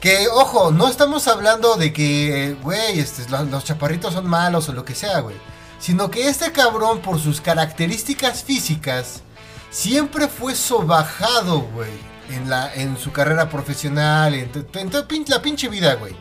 Que, 0.00 0.28
ojo, 0.28 0.70
no 0.70 0.88
estamos 0.88 1.26
hablando 1.26 1.76
de 1.76 1.92
que, 1.92 2.56
güey, 2.62 3.00
este, 3.00 3.28
los, 3.28 3.64
chaparritos 3.64 4.14
son 4.14 4.28
malos 4.28 4.68
o 4.68 4.72
lo 4.72 4.84
que 4.84 4.94
sea, 4.94 5.18
güey. 5.18 5.36
Sino 5.80 6.10
que 6.12 6.28
este 6.28 6.52
cabrón, 6.52 7.00
por 7.00 7.18
sus 7.18 7.40
características 7.40 8.44
físicas, 8.44 9.22
siempre 9.72 10.28
fue 10.28 10.54
sobajado, 10.54 11.60
güey. 11.60 11.90
En, 12.30 12.50
en 12.76 12.96
su 12.96 13.12
carrera 13.12 13.50
profesional, 13.50 14.32
en, 14.34 14.50
en 14.74 15.24
la 15.28 15.42
pinche 15.42 15.68
vida, 15.68 15.96
güey. 15.96 16.14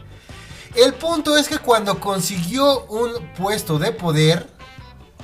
El 0.75 0.93
punto 0.95 1.37
es 1.37 1.47
que 1.47 1.59
cuando 1.59 1.99
consiguió 1.99 2.85
un 2.85 3.11
puesto 3.37 3.79
de 3.79 3.91
poder, 3.93 4.49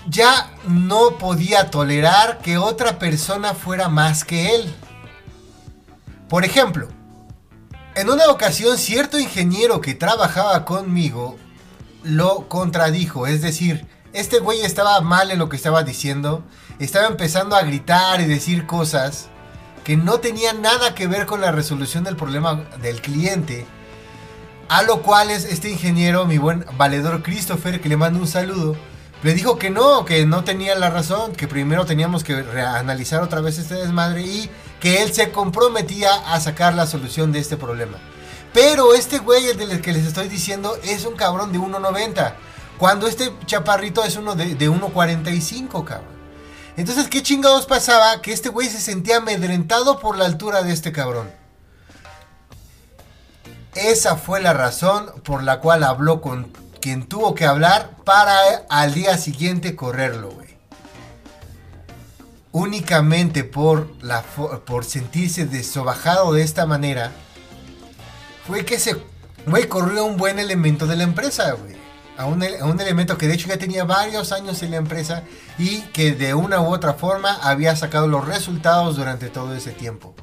ya 0.07 0.53
no 0.67 1.17
podía 1.17 1.69
tolerar 1.71 2.39
que 2.39 2.57
otra 2.57 2.99
persona 2.99 3.53
fuera 3.53 3.89
más 3.89 4.23
que 4.23 4.55
él. 4.55 4.73
Por 6.29 6.45
ejemplo, 6.45 6.87
En 7.95 8.09
una 8.11 8.29
ocasión, 8.29 8.77
cierto 8.77 9.17
ingeniero 9.19 9.81
que 9.81 9.95
trabajaba 9.95 10.65
conmigo 10.65 11.35
lo 12.03 12.47
contradijo. 12.47 13.25
Es 13.25 13.41
decir, 13.41 13.87
este 14.13 14.39
güey 14.39 14.61
estaba 14.61 15.01
mal 15.01 15.31
en 15.31 15.39
lo 15.39 15.49
que 15.49 15.55
estaba 15.55 15.81
diciendo. 15.83 16.43
Estaba 16.79 17.07
empezando 17.07 17.55
a 17.55 17.63
gritar 17.63 18.21
y 18.21 18.25
decir 18.25 18.67
cosas 18.67 19.29
que 19.83 19.97
no 19.97 20.19
tenían 20.19 20.61
nada 20.61 20.93
que 20.93 21.07
ver 21.07 21.25
con 21.25 21.41
la 21.41 21.51
resolución 21.51 22.03
del 22.03 22.15
problema 22.15 22.65
del 22.81 23.01
cliente. 23.01 23.65
A 24.69 24.83
lo 24.83 25.01
cual 25.01 25.31
es 25.31 25.45
este 25.45 25.71
ingeniero, 25.71 26.25
mi 26.25 26.37
buen 26.37 26.65
valedor 26.77 27.23
Christopher, 27.23 27.81
que 27.81 27.89
le 27.89 27.97
mando 27.97 28.19
un 28.19 28.27
saludo, 28.27 28.75
le 29.23 29.33
dijo 29.33 29.57
que 29.57 29.71
no, 29.71 30.05
que 30.05 30.27
no 30.27 30.43
tenía 30.43 30.75
la 30.75 30.91
razón, 30.91 31.31
que 31.31 31.47
primero 31.47 31.87
teníamos 31.87 32.23
que 32.23 32.43
reanalizar 32.43 33.23
otra 33.23 33.41
vez 33.41 33.57
este 33.57 33.73
desmadre 33.73 34.21
y 34.21 34.51
que 34.79 35.01
él 35.01 35.11
se 35.13 35.31
comprometía 35.31 36.13
a 36.31 36.39
sacar 36.39 36.75
la 36.75 36.85
solución 36.85 37.31
de 37.31 37.39
este 37.39 37.57
problema. 37.57 37.97
Pero 38.53 38.93
este 38.93 39.17
güey, 39.17 39.47
el 39.47 39.57
del 39.57 39.81
que 39.81 39.93
les 39.93 40.05
estoy 40.05 40.27
diciendo, 40.27 40.77
es 40.83 41.05
un 41.05 41.15
cabrón 41.15 41.51
de 41.51 41.57
1.90. 41.57 42.35
Cuando 42.77 43.07
este 43.07 43.33
chaparrito 43.47 44.03
es 44.03 44.15
uno 44.15 44.35
de, 44.35 44.53
de 44.53 44.69
1.45, 44.69 45.83
cabrón. 45.83 46.16
Entonces, 46.77 47.07
¿qué 47.07 47.23
chingados 47.23 47.65
pasaba? 47.65 48.21
Que 48.21 48.31
este 48.31 48.49
güey 48.49 48.69
se 48.69 48.79
sentía 48.79 49.17
amedrentado 49.17 49.99
por 49.99 50.15
la 50.15 50.25
altura 50.25 50.61
de 50.61 50.71
este 50.71 50.91
cabrón. 50.91 51.29
Esa 53.73 54.15
fue 54.15 54.39
la 54.41 54.53
razón 54.53 55.11
por 55.23 55.41
la 55.41 55.59
cual 55.59 55.83
habló 55.83 56.21
con 56.21 56.51
quien 56.79 57.07
tuvo 57.07 57.33
que 57.33 57.45
hablar 57.45 57.97
para 58.05 58.37
al 58.69 58.93
día 58.93 59.17
siguiente 59.17 59.75
correrlo, 59.75 60.31
güey. 60.31 60.47
Únicamente 62.51 63.43
por, 63.43 63.91
la, 64.03 64.21
por 64.21 64.85
sentirse 64.85 65.45
desobajado 65.45 66.33
de 66.33 66.43
esta 66.43 66.67
manera, 66.67 67.11
fue 68.45 68.65
que 68.65 68.75
ese 68.75 68.97
güey 69.47 69.67
corrió 69.67 70.05
un 70.05 70.17
buen 70.17 70.37
elemento 70.37 70.85
de 70.85 70.95
la 70.95 71.03
empresa, 71.03 71.51
güey. 71.53 71.76
A 72.17 72.25
un, 72.25 72.41
elemento 72.41 73.15
que 73.17 73.27
de 73.27 73.35
hecho 73.35 73.47
ya 73.47 73.59
tenía 73.59 73.83
varios 73.83 74.31
años 74.31 74.63
en 74.63 74.71
la 74.71 74.77
empresa 74.77 75.23
y 75.59 75.81
que 75.93 76.13
de 76.13 76.33
una 76.33 76.61
u 76.61 76.73
otra 76.73 76.95
forma 76.95 77.35
había 77.43 77.75
sacado 77.75 78.07
los 78.07 78.25
resultados 78.27 78.97
durante 78.97 79.29
todo 79.29 79.55
ese 79.55 79.71
tiempo. 79.71 80.15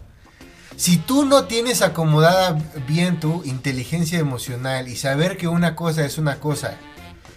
Si 0.76 0.96
tú 0.96 1.24
no 1.24 1.44
tienes 1.44 1.82
acomodada 1.82 2.58
bien 2.88 3.20
tu 3.20 3.44
inteligencia 3.44 4.18
emocional 4.18 4.88
y 4.88 4.96
saber 4.96 5.36
que 5.36 5.46
una 5.46 5.76
cosa 5.76 6.04
es 6.04 6.18
una 6.18 6.40
cosa 6.40 6.76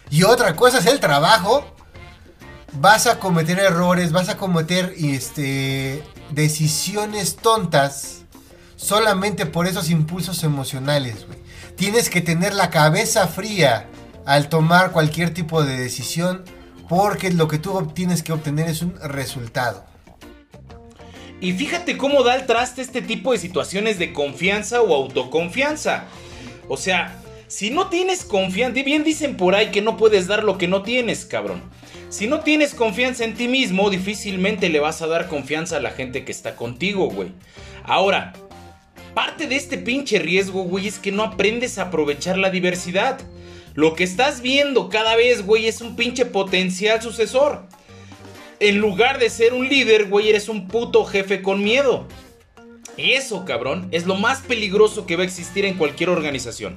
y 0.09 0.23
otra 0.23 0.55
cosa 0.55 0.79
es 0.79 0.87
el 0.87 0.99
trabajo, 0.99 1.63
vas 2.73 3.05
a 3.05 3.19
cometer 3.19 3.59
errores, 3.59 4.11
vas 4.11 4.29
a 4.29 4.37
cometer 4.37 4.95
este, 4.97 6.03
decisiones 6.31 7.35
tontas 7.35 8.23
solamente 8.75 9.45
por 9.45 9.67
esos 9.67 9.91
impulsos 9.91 10.43
emocionales. 10.43 11.27
Tienes 11.75 12.09
que 12.09 12.21
tener 12.21 12.55
la 12.55 12.71
cabeza 12.71 13.27
fría 13.27 13.87
al 14.27 14.49
tomar 14.49 14.91
cualquier 14.91 15.33
tipo 15.33 15.63
de 15.63 15.77
decisión 15.77 16.43
porque 16.89 17.31
lo 17.31 17.47
que 17.47 17.59
tú 17.59 17.91
tienes 17.95 18.23
que 18.23 18.33
obtener 18.33 18.67
es 18.67 18.81
un 18.81 18.93
resultado. 19.01 19.85
Y 21.39 21.53
fíjate 21.53 21.97
cómo 21.97 22.23
da 22.23 22.35
el 22.35 22.45
traste 22.45 22.81
este 22.81 23.01
tipo 23.01 23.31
de 23.31 23.37
situaciones 23.37 23.99
de 23.99 24.11
confianza 24.11 24.81
o 24.81 24.93
autoconfianza. 24.93 26.05
O 26.67 26.75
sea, 26.75 27.15
si 27.47 27.69
no 27.69 27.87
tienes 27.87 28.25
confianza, 28.25 28.83
bien 28.83 29.05
dicen 29.05 29.37
por 29.37 29.55
ahí 29.55 29.71
que 29.71 29.81
no 29.81 29.95
puedes 29.95 30.27
dar 30.27 30.43
lo 30.43 30.57
que 30.57 30.67
no 30.67 30.81
tienes, 30.81 31.25
cabrón. 31.25 31.61
Si 32.09 32.27
no 32.27 32.41
tienes 32.41 32.73
confianza 32.73 33.23
en 33.23 33.33
ti 33.33 33.47
mismo, 33.47 33.89
difícilmente 33.89 34.67
le 34.67 34.81
vas 34.81 35.01
a 35.01 35.07
dar 35.07 35.29
confianza 35.29 35.77
a 35.77 35.81
la 35.81 35.91
gente 35.91 36.25
que 36.25 36.33
está 36.33 36.57
contigo, 36.57 37.09
güey. 37.09 37.31
Ahora, 37.83 38.33
parte 39.13 39.47
de 39.47 39.55
este 39.55 39.77
pinche 39.77 40.19
riesgo, 40.19 40.63
güey, 40.63 40.87
es 40.87 40.99
que 40.99 41.13
no 41.13 41.23
aprendes 41.23 41.77
a 41.77 41.83
aprovechar 41.83 42.37
la 42.37 42.49
diversidad. 42.49 43.19
Lo 43.77 43.93
que 43.93 44.03
estás 44.03 44.41
viendo 44.41 44.89
cada 44.89 45.15
vez, 45.15 45.45
güey, 45.45 45.67
es 45.67 45.79
un 45.79 45.95
pinche 45.95 46.25
potencial 46.25 47.01
sucesor 47.01 47.61
en 48.59 48.79
lugar 48.79 49.19
de 49.19 49.29
ser 49.29 49.53
un 49.53 49.67
líder, 49.67 50.05
güey, 50.05 50.29
eres 50.29 50.49
un 50.49 50.67
puto 50.67 51.05
jefe 51.05 51.41
con 51.41 51.63
miedo. 51.63 52.07
Eso, 52.97 53.45
cabrón, 53.45 53.87
es 53.91 54.07
lo 54.07 54.15
más 54.15 54.41
peligroso 54.41 55.05
que 55.05 55.15
va 55.15 55.21
a 55.21 55.25
existir 55.25 55.65
en 55.65 55.75
cualquier 55.75 56.09
organización. 56.09 56.75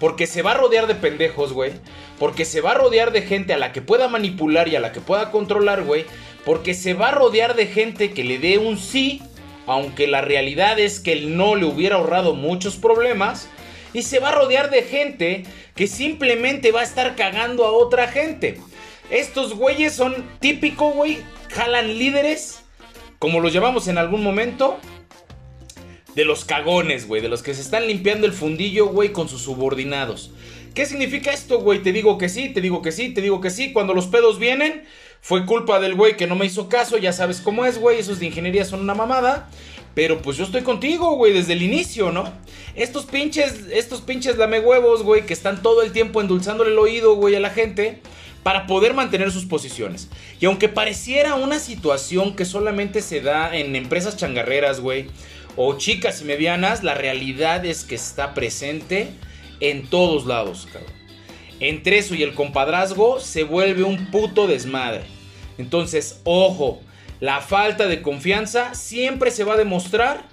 Porque 0.00 0.26
se 0.26 0.42
va 0.42 0.52
a 0.52 0.56
rodear 0.56 0.86
de 0.86 0.94
pendejos, 0.96 1.52
güey. 1.52 1.72
Porque 2.18 2.44
se 2.44 2.60
va 2.60 2.72
a 2.72 2.74
rodear 2.74 3.12
de 3.12 3.22
gente 3.22 3.52
a 3.52 3.58
la 3.58 3.70
que 3.70 3.82
pueda 3.82 4.08
manipular 4.08 4.66
y 4.66 4.74
a 4.74 4.80
la 4.80 4.92
que 4.92 5.00
pueda 5.00 5.30
controlar, 5.30 5.84
güey. 5.84 6.06
Porque 6.44 6.74
se 6.74 6.94
va 6.94 7.10
a 7.10 7.14
rodear 7.14 7.54
de 7.54 7.66
gente 7.66 8.10
que 8.12 8.24
le 8.24 8.38
dé 8.38 8.58
un 8.58 8.76
sí, 8.78 9.22
aunque 9.66 10.08
la 10.08 10.22
realidad 10.22 10.80
es 10.80 10.98
que 10.98 11.12
el 11.12 11.36
no 11.36 11.54
le 11.54 11.66
hubiera 11.66 11.96
ahorrado 11.96 12.34
muchos 12.34 12.76
problemas. 12.76 13.48
Y 13.92 14.02
se 14.02 14.18
va 14.18 14.30
a 14.30 14.34
rodear 14.34 14.70
de 14.70 14.82
gente 14.82 15.44
que 15.80 15.86
simplemente 15.86 16.72
va 16.72 16.80
a 16.80 16.84
estar 16.84 17.16
cagando 17.16 17.64
a 17.64 17.72
otra 17.72 18.06
gente. 18.06 18.60
Estos 19.08 19.54
güeyes 19.54 19.94
son 19.94 20.14
típico, 20.38 20.90
güey. 20.90 21.20
Jalan 21.48 21.96
líderes, 21.96 22.60
como 23.18 23.40
los 23.40 23.54
llamamos 23.54 23.88
en 23.88 23.96
algún 23.96 24.22
momento. 24.22 24.78
De 26.14 26.26
los 26.26 26.44
cagones, 26.44 27.08
güey. 27.08 27.22
De 27.22 27.30
los 27.30 27.42
que 27.42 27.54
se 27.54 27.62
están 27.62 27.86
limpiando 27.86 28.26
el 28.26 28.34
fundillo, 28.34 28.88
güey, 28.88 29.12
con 29.12 29.30
sus 29.30 29.40
subordinados. 29.40 30.32
¿Qué 30.74 30.84
significa 30.84 31.32
esto, 31.32 31.60
güey? 31.60 31.82
Te 31.82 31.92
digo 31.92 32.18
que 32.18 32.28
sí, 32.28 32.50
te 32.50 32.60
digo 32.60 32.82
que 32.82 32.92
sí, 32.92 33.14
te 33.14 33.22
digo 33.22 33.40
que 33.40 33.48
sí. 33.48 33.72
Cuando 33.72 33.94
los 33.94 34.06
pedos 34.06 34.38
vienen, 34.38 34.84
fue 35.22 35.46
culpa 35.46 35.80
del 35.80 35.94
güey 35.94 36.14
que 36.14 36.26
no 36.26 36.36
me 36.36 36.44
hizo 36.44 36.68
caso. 36.68 36.98
Ya 36.98 37.14
sabes 37.14 37.40
cómo 37.40 37.64
es, 37.64 37.78
güey. 37.78 37.98
Esos 37.98 38.20
de 38.20 38.26
ingeniería 38.26 38.66
son 38.66 38.80
una 38.80 38.92
mamada. 38.92 39.48
Pero 39.94 40.22
pues 40.22 40.36
yo 40.36 40.44
estoy 40.44 40.62
contigo, 40.62 41.16
güey, 41.16 41.32
desde 41.32 41.54
el 41.54 41.62
inicio, 41.62 42.12
¿no? 42.12 42.32
Estos 42.74 43.06
pinches, 43.06 43.66
estos 43.72 44.00
pinches 44.00 44.36
lamehuevos, 44.36 45.02
güey, 45.02 45.26
que 45.26 45.32
están 45.32 45.62
todo 45.62 45.82
el 45.82 45.92
tiempo 45.92 46.20
endulzándole 46.20 46.70
el 46.70 46.78
oído, 46.78 47.14
güey, 47.14 47.34
a 47.34 47.40
la 47.40 47.50
gente 47.50 48.00
para 48.42 48.66
poder 48.66 48.94
mantener 48.94 49.30
sus 49.32 49.44
posiciones. 49.44 50.08
Y 50.40 50.46
aunque 50.46 50.68
pareciera 50.68 51.34
una 51.34 51.58
situación 51.58 52.36
que 52.36 52.44
solamente 52.44 53.02
se 53.02 53.20
da 53.20 53.54
en 53.54 53.76
empresas 53.76 54.16
changarreras, 54.16 54.80
güey, 54.80 55.08
o 55.56 55.76
chicas 55.76 56.22
y 56.22 56.24
medianas, 56.24 56.82
la 56.82 56.94
realidad 56.94 57.66
es 57.66 57.84
que 57.84 57.96
está 57.96 58.34
presente 58.34 59.08
en 59.58 59.86
todos 59.86 60.26
lados, 60.26 60.68
cabrón. 60.72 60.92
Entre 61.58 61.98
eso 61.98 62.14
y 62.14 62.22
el 62.22 62.34
compadrazgo 62.34 63.20
se 63.20 63.44
vuelve 63.44 63.82
un 63.82 64.10
puto 64.10 64.46
desmadre. 64.46 65.02
Entonces, 65.58 66.20
ojo, 66.24 66.80
la 67.20 67.40
falta 67.40 67.86
de 67.86 68.02
confianza 68.02 68.74
siempre 68.74 69.30
se 69.30 69.44
va 69.44 69.54
a 69.54 69.56
demostrar 69.56 70.24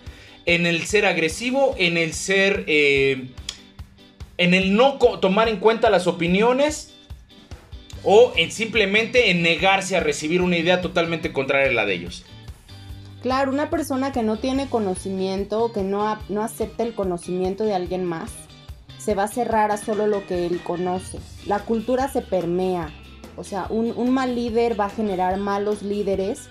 en 0.45 0.65
el 0.65 0.85
ser 0.85 1.05
agresivo, 1.05 1.75
en 1.77 1.97
el 1.97 2.13
ser... 2.13 2.63
Eh, 2.67 3.29
en 4.39 4.53
el 4.53 4.75
no 4.75 4.99
tomar 5.19 5.49
en 5.49 5.57
cuenta 5.57 5.89
las 5.89 6.05
opiniones 6.05 6.93
o 8.03 8.33
en 8.35 8.51
simplemente 8.51 9.31
en 9.31 9.41
negarse 9.41 9.97
a 9.97 9.99
recibir 9.99 10.43
una 10.43 10.57
idea 10.57 10.79
totalmente 10.79 11.33
contraria 11.33 11.71
a 11.71 11.73
la 11.73 11.85
de 11.87 11.95
ellos. 11.95 12.23
Claro, 13.23 13.51
una 13.51 13.71
persona 13.71 14.11
que 14.11 14.21
no 14.21 14.37
tiene 14.37 14.69
conocimiento, 14.69 15.73
que 15.73 15.81
no, 15.81 16.19
no 16.29 16.43
acepta 16.43 16.83
el 16.83 16.93
conocimiento 16.93 17.63
de 17.63 17.73
alguien 17.73 18.05
más, 18.05 18.31
se 18.99 19.15
va 19.15 19.23
a 19.23 19.27
cerrar 19.27 19.71
a 19.71 19.77
solo 19.77 20.05
lo 20.05 20.25
que 20.27 20.45
él 20.45 20.61
conoce. 20.63 21.19
La 21.45 21.59
cultura 21.59 22.07
se 22.09 22.21
permea, 22.21 22.91
o 23.35 23.43
sea, 23.43 23.67
un, 23.69 24.11
mal 24.11 24.35
líder 24.35 24.79
va 24.79 24.85
a 24.85 24.89
generar 24.89 25.37
malos 25.37 25.81
líderes. 25.81 26.49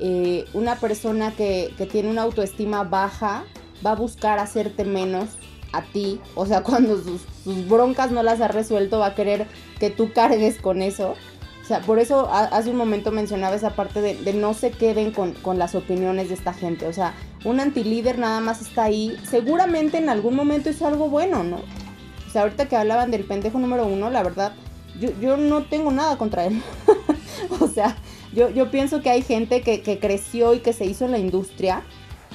Eh, 0.00 0.46
una 0.54 0.76
persona 0.76 1.32
que, 1.32 1.72
que 1.78 1.86
tiene 1.86 2.10
una 2.10 2.22
autoestima 2.22 2.82
baja 2.84 3.44
va 3.84 3.92
a 3.92 3.96
buscar 3.96 4.38
hacerte 4.38 4.84
menos 4.84 5.28
a 5.74 5.82
ti. 5.82 6.20
O 6.34 6.46
sea, 6.46 6.62
cuando 6.64 6.96
sus, 6.96 7.22
broncas 7.68 8.10
no 8.10 8.22
las 8.22 8.40
ha 8.40 8.48
resuelto, 8.48 8.98
va 8.98 9.06
a 9.06 9.14
querer 9.14 9.46
que 9.78 9.90
tú 9.90 10.12
cargues 10.12 10.58
con 10.58 10.80
eso. 10.80 11.14
O 11.62 11.66
sea, 11.66 11.80
por 11.80 11.98
eso 11.98 12.28
hace 12.30 12.68
un 12.68 12.76
momento 12.76 13.10
mencionaba 13.10 13.56
esa 13.56 13.70
parte 13.70 14.02
de, 14.02 14.32
no 14.34 14.52
se 14.52 14.70
queden 14.70 15.12
con, 15.12 15.32
con, 15.32 15.58
las 15.58 15.74
opiniones 15.74 16.28
de 16.28 16.34
esta 16.34 16.52
gente. 16.52 16.86
O 16.86 16.92
sea, 16.92 17.14
un 17.42 17.58
antilíder 17.58 18.18
nada 18.18 18.40
más 18.40 18.60
está 18.60 18.84
ahí. 18.84 19.16
Seguramente 19.28 19.96
en 19.96 20.10
algún 20.10 20.36
momento 20.36 20.68
hizo 20.68 20.86
algo 20.86 21.08
bueno, 21.08 21.42
¿no? 21.42 21.56
O 21.56 22.30
sea, 22.30 22.42
ahorita 22.42 22.68
que 22.68 22.76
hablaban 22.76 23.10
del 23.10 23.24
pendejo 23.24 23.58
número 23.58 23.86
uno, 23.86 24.10
la 24.10 24.22
verdad, 24.22 24.52
yo, 25.00 25.08
yo 25.20 25.38
no 25.38 25.64
tengo 25.64 25.90
nada 25.90 26.18
contra 26.18 26.44
él. 26.44 26.62
o 27.60 27.66
sea, 27.66 27.96
yo, 28.34 28.50
yo 28.50 28.70
pienso 28.70 29.00
que 29.00 29.10
hay 29.10 29.22
gente 29.22 29.62
que, 29.62 29.80
que 29.80 29.98
creció 29.98 30.54
y 30.54 30.60
que 30.60 30.72
se 30.72 30.84
hizo 30.84 31.04
en 31.04 31.12
la 31.12 31.18
industria 31.18 31.82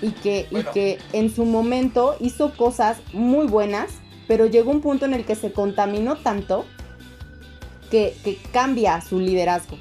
y 0.01 0.11
que, 0.11 0.47
y 0.51 0.63
que 0.73 0.97
en 1.13 1.33
su 1.33 1.45
momento 1.45 2.15
hizo 2.19 2.55
cosas 2.55 2.97
muy 3.13 3.47
buenas, 3.47 3.91
pero 4.27 4.45
llegó 4.45 4.71
un 4.71 4.81
punto 4.81 5.05
en 5.05 5.13
el 5.13 5.25
que 5.25 5.35
se 5.35 5.51
contaminó 5.51 6.15
tanto 6.15 6.65
que, 7.89 8.37
cambia 8.51 9.01
su 9.01 9.19
liderazgo. 9.19 9.77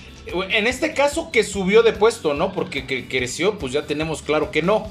En 0.50 0.66
este 0.66 0.92
caso 0.92 1.30
que 1.30 1.44
subió 1.44 1.82
de 1.82 1.92
puesto, 1.92 2.34
¿no? 2.34 2.52
Porque 2.52 2.86
que 2.86 3.08
creció, 3.08 3.58
pues 3.58 3.72
ya 3.72 3.86
tenemos 3.86 4.22
claro 4.22 4.50
que 4.50 4.62
no. 4.62 4.86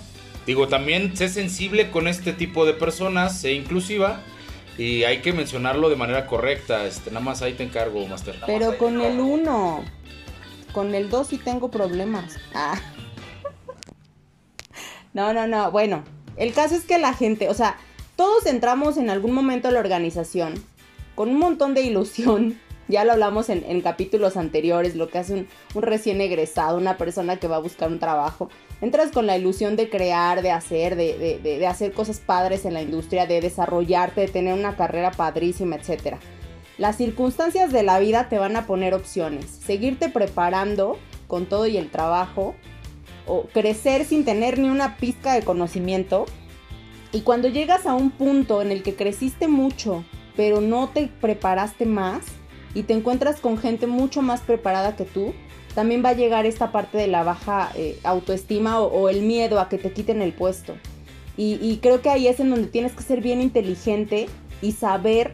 Digo, 0.46 0.68
también 0.68 1.16
sé 1.18 1.30
sensible 1.30 1.92
con 1.92 2.08
este 2.08 2.34
tipo 2.34 2.66
de 2.66 2.74
personas, 2.74 3.40
sé 3.40 3.54
inclusiva. 3.54 4.22
Y 4.78 5.04
hay 5.04 5.22
que 5.22 5.34
mencionarlo 5.34 5.90
de 5.90 5.96
manera 5.96 6.28
correcta. 6.28 6.86
Este, 6.86 7.10
nada 7.10 7.26
más 7.26 7.42
ahí 7.42 7.54
te 7.54 7.64
encargo, 7.64 8.06
Master. 8.08 8.40
Pero 8.46 8.78
con 8.78 9.02
el 9.02 9.20
1. 9.20 9.84
Con 10.78 10.94
el 10.94 11.10
2 11.10 11.28
sí 11.28 11.38
tengo 11.40 11.72
problemas. 11.72 12.38
Ah. 12.54 12.80
No, 15.12 15.34
no, 15.34 15.48
no. 15.48 15.72
Bueno, 15.72 16.04
el 16.36 16.54
caso 16.54 16.76
es 16.76 16.84
que 16.84 17.00
la 17.00 17.16
gente, 17.16 17.50
o 17.50 17.56
sea, 17.56 17.78
todos 18.16 18.46
entramos 18.46 18.98
en 18.98 19.10
algún 19.10 19.32
momento 19.32 19.70
a 19.70 19.72
la 19.72 19.80
organización 19.80 20.54
con 21.16 21.30
un 21.30 21.40
montón 21.40 21.74
de 21.74 21.82
ilusión. 21.82 22.60
Ya 22.90 23.04
lo 23.04 23.12
hablamos 23.12 23.50
en, 23.50 23.82
capítulos 23.82 24.38
anteriores, 24.38 24.96
lo 24.96 25.10
que 25.10 25.18
hace 25.18 25.34
un, 25.76 25.82
recién 25.82 26.22
egresado, 26.22 26.78
una 26.78 26.96
persona 26.96 27.36
que 27.36 27.50
va 27.50 27.58
a 27.58 27.60
buscar 27.60 27.90
un 27.90 28.00
trabajo. 28.00 28.50
Entras 28.80 29.12
con 29.12 29.28
la 29.28 29.36
ilusión 29.36 29.76
de 29.76 29.90
crear, 29.90 30.42
de 30.42 30.52
hacer, 30.52 30.96
de, 30.96 31.42
de 31.44 31.68
hacer 31.68 31.92
cosas 31.92 32.20
padres 32.20 32.64
en 32.64 32.74
la 32.74 32.82
industria, 32.82 33.26
de 33.26 33.42
desarrollarte, 33.42 34.22
de 34.22 34.28
tener 34.30 34.54
una 34.54 34.78
carrera 34.78 35.12
padrísima, 35.12 35.76
etc. 35.76 36.16
Las 36.78 36.98
circunstancias 36.98 37.72
de 37.72 37.82
la 37.84 38.00
vida 38.00 38.30
te 38.30 38.38
van 38.38 38.56
a 38.56 38.68
poner 38.68 38.94
opciones. 38.94 39.46
Seguirte 39.50 40.10
preparando 40.10 40.98
con 41.28 41.48
todo 41.48 41.66
y 41.66 41.78
el 41.78 41.90
trabajo, 41.90 42.56
o 43.26 43.44
crecer 43.54 44.06
sin 44.06 44.26
tener 44.26 44.58
ni 44.58 44.70
una 44.70 44.98
pizca 44.98 45.34
de 45.34 45.44
conocimiento. 45.44 46.26
Y 47.12 47.22
cuando 47.22 47.48
llegas 47.48 47.86
a 47.86 47.94
un 47.94 48.12
punto 48.12 48.62
en 48.62 48.72
el 48.72 48.84
que 48.84 48.96
creciste 48.96 49.48
mucho, 49.48 50.06
pero 50.36 50.62
no 50.62 50.90
te 50.90 51.08
preparaste 51.20 51.86
más 51.86 52.22
y 52.74 52.84
te 52.84 52.94
encuentras 52.94 53.40
con 53.40 53.58
gente 53.58 53.88
mucho 53.88 54.22
más 54.22 54.42
preparada 54.42 54.96
que 54.96 55.06
tú, 55.06 55.34
también 55.74 56.04
va 56.04 56.10
a 56.10 56.14
llegar 56.14 56.46
esta 56.46 56.72
parte 56.72 56.98
de 56.98 57.08
la 57.08 57.24
baja 57.24 57.72
eh, 57.76 58.00
autoestima 58.04 58.80
o, 58.80 59.10
el 59.10 59.22
miedo 59.22 59.60
a 59.60 59.70
que 59.70 59.78
te 59.78 59.92
quiten 59.92 60.22
el 60.22 60.34
puesto. 60.34 60.76
Y, 61.36 61.60
y 61.62 61.78
creo 61.78 62.02
que 62.02 62.10
ahí 62.10 62.28
es 62.28 62.40
en 62.40 62.50
donde 62.50 62.68
tienes 62.68 62.94
que 62.94 63.04
ser 63.04 63.22
bien 63.22 63.42
inteligente 63.42 64.28
y 64.62 64.72
saber 64.72 65.34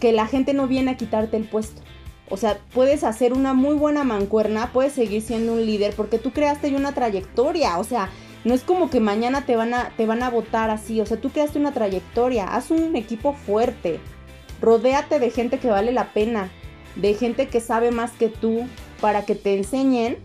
que 0.00 0.12
la 0.12 0.26
gente 0.26 0.54
no 0.54 0.66
viene 0.66 0.92
a 0.92 0.96
quitarte 0.96 1.36
el 1.36 1.44
puesto. 1.44 1.82
O 2.30 2.36
sea, 2.36 2.58
puedes 2.72 3.02
hacer 3.04 3.32
una 3.32 3.54
muy 3.54 3.74
buena 3.74 4.04
mancuerna, 4.04 4.70
puedes 4.72 4.92
seguir 4.92 5.20
siendo 5.20 5.52
un 5.52 5.66
líder 5.66 5.94
porque 5.94 6.18
tú 6.18 6.32
creaste 6.32 6.74
una 6.74 6.92
trayectoria. 6.92 7.78
O 7.78 7.84
sea, 7.84 8.08
no 8.44 8.54
es 8.54 8.62
como 8.62 8.88
que 8.88 9.00
mañana 9.00 9.44
te 9.44 9.56
van 9.56 9.74
a, 9.74 9.92
te 9.96 10.06
van 10.06 10.22
a 10.22 10.30
votar 10.30 10.70
así. 10.70 11.00
O 11.00 11.06
sea, 11.06 11.20
tú 11.20 11.30
creaste 11.30 11.58
una 11.58 11.72
trayectoria. 11.72 12.46
Haz 12.46 12.70
un 12.70 12.94
equipo 12.94 13.32
fuerte. 13.34 14.00
Rodéate 14.62 15.18
de 15.18 15.30
gente 15.30 15.58
que 15.58 15.68
vale 15.68 15.92
la 15.92 16.12
pena. 16.12 16.50
De 16.94 17.14
gente 17.14 17.48
que 17.48 17.60
sabe 17.60 17.90
más 17.90 18.12
que 18.12 18.28
tú. 18.28 18.66
Para 19.00 19.24
que 19.24 19.34
te 19.34 19.56
enseñen. 19.56 20.18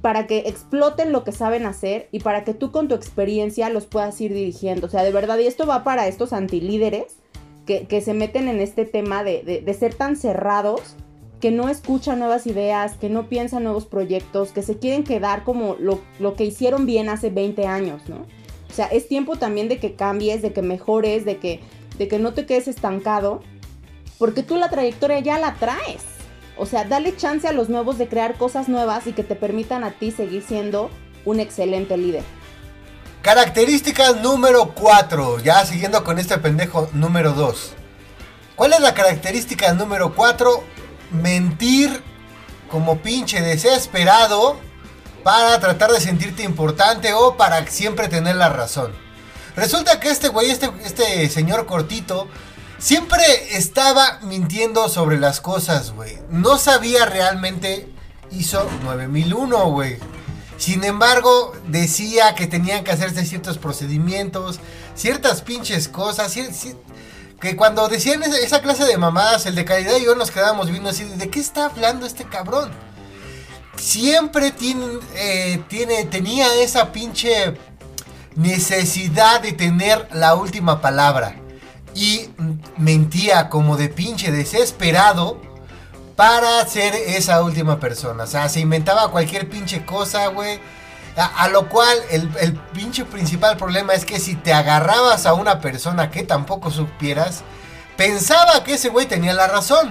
Para 0.00 0.26
que 0.26 0.44
exploten 0.46 1.12
lo 1.12 1.24
que 1.24 1.32
saben 1.32 1.66
hacer. 1.66 2.08
Y 2.10 2.20
para 2.20 2.44
que 2.44 2.54
tú 2.54 2.72
con 2.72 2.88
tu 2.88 2.94
experiencia 2.94 3.68
los 3.68 3.84
puedas 3.84 4.18
ir 4.22 4.32
dirigiendo. 4.32 4.86
O 4.86 4.90
sea, 4.90 5.04
de 5.04 5.12
verdad. 5.12 5.38
Y 5.38 5.46
esto 5.46 5.66
va 5.66 5.84
para 5.84 6.08
estos 6.08 6.32
antilíderes. 6.32 7.18
Que, 7.66 8.00
se 8.00 8.12
meten 8.12 8.48
en 8.48 8.60
este 8.60 8.84
tema 8.84 9.24
de, 9.24 9.42
de, 9.42 9.60
de 9.62 9.74
ser 9.74 9.94
tan 9.94 10.16
cerrados 10.16 10.96
que 11.44 11.50
no 11.50 11.68
escuchan 11.68 12.20
nuevas 12.20 12.46
ideas, 12.46 12.96
que 12.96 13.10
no 13.10 13.28
piensan 13.28 13.64
nuevos 13.64 13.84
proyectos, 13.84 14.50
que 14.52 14.62
se 14.62 14.78
quieren 14.78 15.04
quedar 15.04 15.44
como 15.44 15.76
lo, 15.78 16.00
que 16.36 16.44
hicieron 16.46 16.86
bien 16.86 17.10
hace 17.10 17.28
20 17.28 17.66
años, 17.66 18.08
¿no? 18.08 18.24
O 18.70 18.72
sea, 18.72 18.86
es 18.86 19.08
tiempo 19.08 19.36
también 19.36 19.68
de 19.68 19.76
que 19.76 19.92
cambies, 19.92 20.40
de 20.40 20.54
que 20.54 20.62
mejores, 20.62 21.26
de 21.26 21.36
que, 21.36 21.60
de 21.98 22.08
que 22.08 22.18
no 22.18 22.32
te 22.32 22.46
quedes 22.46 22.66
estancado, 22.66 23.42
porque 24.18 24.42
tú 24.42 24.56
la 24.56 24.70
trayectoria 24.70 25.18
ya 25.20 25.38
la 25.38 25.52
traes. 25.56 26.02
O 26.56 26.64
sea, 26.64 26.84
dale 26.84 27.14
chance 27.14 27.46
a 27.46 27.52
los 27.52 27.68
nuevos 27.68 27.98
de 27.98 28.08
crear 28.08 28.38
cosas 28.38 28.70
nuevas 28.70 29.06
y 29.06 29.12
que 29.12 29.22
te 29.22 29.34
permitan 29.34 29.84
a 29.84 29.90
ti 29.90 30.12
seguir 30.12 30.40
siendo 30.40 30.88
un 31.26 31.40
excelente 31.40 31.98
líder. 31.98 32.22
Característica 33.24 34.12
número 34.12 34.74
4, 34.74 35.40
ya 35.40 35.64
siguiendo 35.64 36.04
con 36.04 36.18
este 36.18 36.36
pendejo 36.36 36.90
número 36.92 37.32
2. 37.32 37.72
¿Cuál 38.54 38.74
es 38.74 38.80
la 38.80 38.92
característica 38.92 39.72
número 39.72 40.14
4? 40.14 40.74
mentir 41.10 42.02
como 42.70 42.98
pinche 42.98 43.40
desesperado 43.40 44.58
para 45.22 45.58
tratar 45.58 45.90
de 45.90 46.00
sentirte 46.00 46.42
importante 46.42 47.14
o 47.14 47.36
para 47.38 47.66
siempre 47.66 48.08
tener 48.08 48.36
la 48.36 48.50
razón. 48.50 48.92
Resulta 49.56 50.00
que 50.00 50.10
este 50.10 50.28
güey, 50.28 50.50
este, 50.50 50.70
este 50.84 51.30
señor 51.30 51.64
cortito, 51.64 52.28
siempre 52.78 53.24
estaba 53.56 54.18
mintiendo 54.22 54.88
sobre 54.90 55.18
las 55.18 55.40
cosas, 55.40 55.92
güey. 55.92 56.18
No 56.28 56.58
sabía 56.58 57.06
realmente, 57.06 57.88
hizo 58.30 58.68
9001, 58.84 59.70
güey. 59.70 59.98
Sin 60.56 60.84
embargo, 60.84 61.52
decía 61.66 62.34
que 62.34 62.46
tenían 62.46 62.84
que 62.84 62.92
hacerse 62.92 63.24
ciertos 63.24 63.58
procedimientos, 63.58 64.60
ciertas 64.94 65.42
pinches 65.42 65.88
cosas, 65.88 66.34
que 67.40 67.56
cuando 67.56 67.88
decían 67.88 68.22
esa, 68.22 68.62
clase 68.62 68.84
de 68.84 68.96
mamadas, 68.96 69.46
el 69.46 69.54
de 69.54 69.64
calidad 69.64 69.96
y 69.96 70.04
yo 70.04 70.14
nos 70.14 70.30
quedábamos 70.30 70.70
viendo 70.70 70.90
así, 70.90 71.04
¿de 71.04 71.28
qué 71.28 71.40
está 71.40 71.66
hablando 71.66 72.06
este 72.06 72.24
cabrón? 72.24 72.70
Siempre 73.76 74.52
tiene, 74.52 74.86
eh, 75.16 75.62
tenía 76.10 76.54
esa 76.62 76.92
pinche 76.92 77.54
necesidad 78.36 79.40
de 79.40 79.52
tener 79.52 80.08
la 80.12 80.34
última 80.34 80.80
palabra. 80.80 81.36
Y 81.94 82.30
mentía 82.76 83.48
como 83.48 83.76
de 83.76 83.88
pinche 83.88 84.32
desesperado 84.32 85.40
para 86.16 86.66
ser 86.66 86.94
esa 86.94 87.42
última 87.42 87.80
persona. 87.80 88.24
O 88.24 88.26
sea, 88.26 88.48
se 88.48 88.60
inventaba 88.60 89.10
cualquier 89.10 89.48
pinche 89.48 89.84
cosa, 89.84 90.28
güey 90.28 90.60
a, 91.16 91.48
lo 91.48 91.68
cual 91.68 91.96
el, 92.10 92.54
pinche 92.74 93.04
principal 93.04 93.56
problema 93.56 93.94
es 93.94 94.04
que 94.04 94.18
si 94.18 94.34
te 94.34 94.52
agarrabas 94.52 95.26
a 95.26 95.34
una 95.34 95.60
persona 95.60 96.10
que 96.10 96.24
tampoco 96.24 96.70
supieras, 96.70 97.42
pensaba 97.96 98.64
que 98.64 98.74
ese 98.74 98.88
güey 98.88 99.06
tenía 99.06 99.32
la 99.32 99.46
razón. 99.46 99.90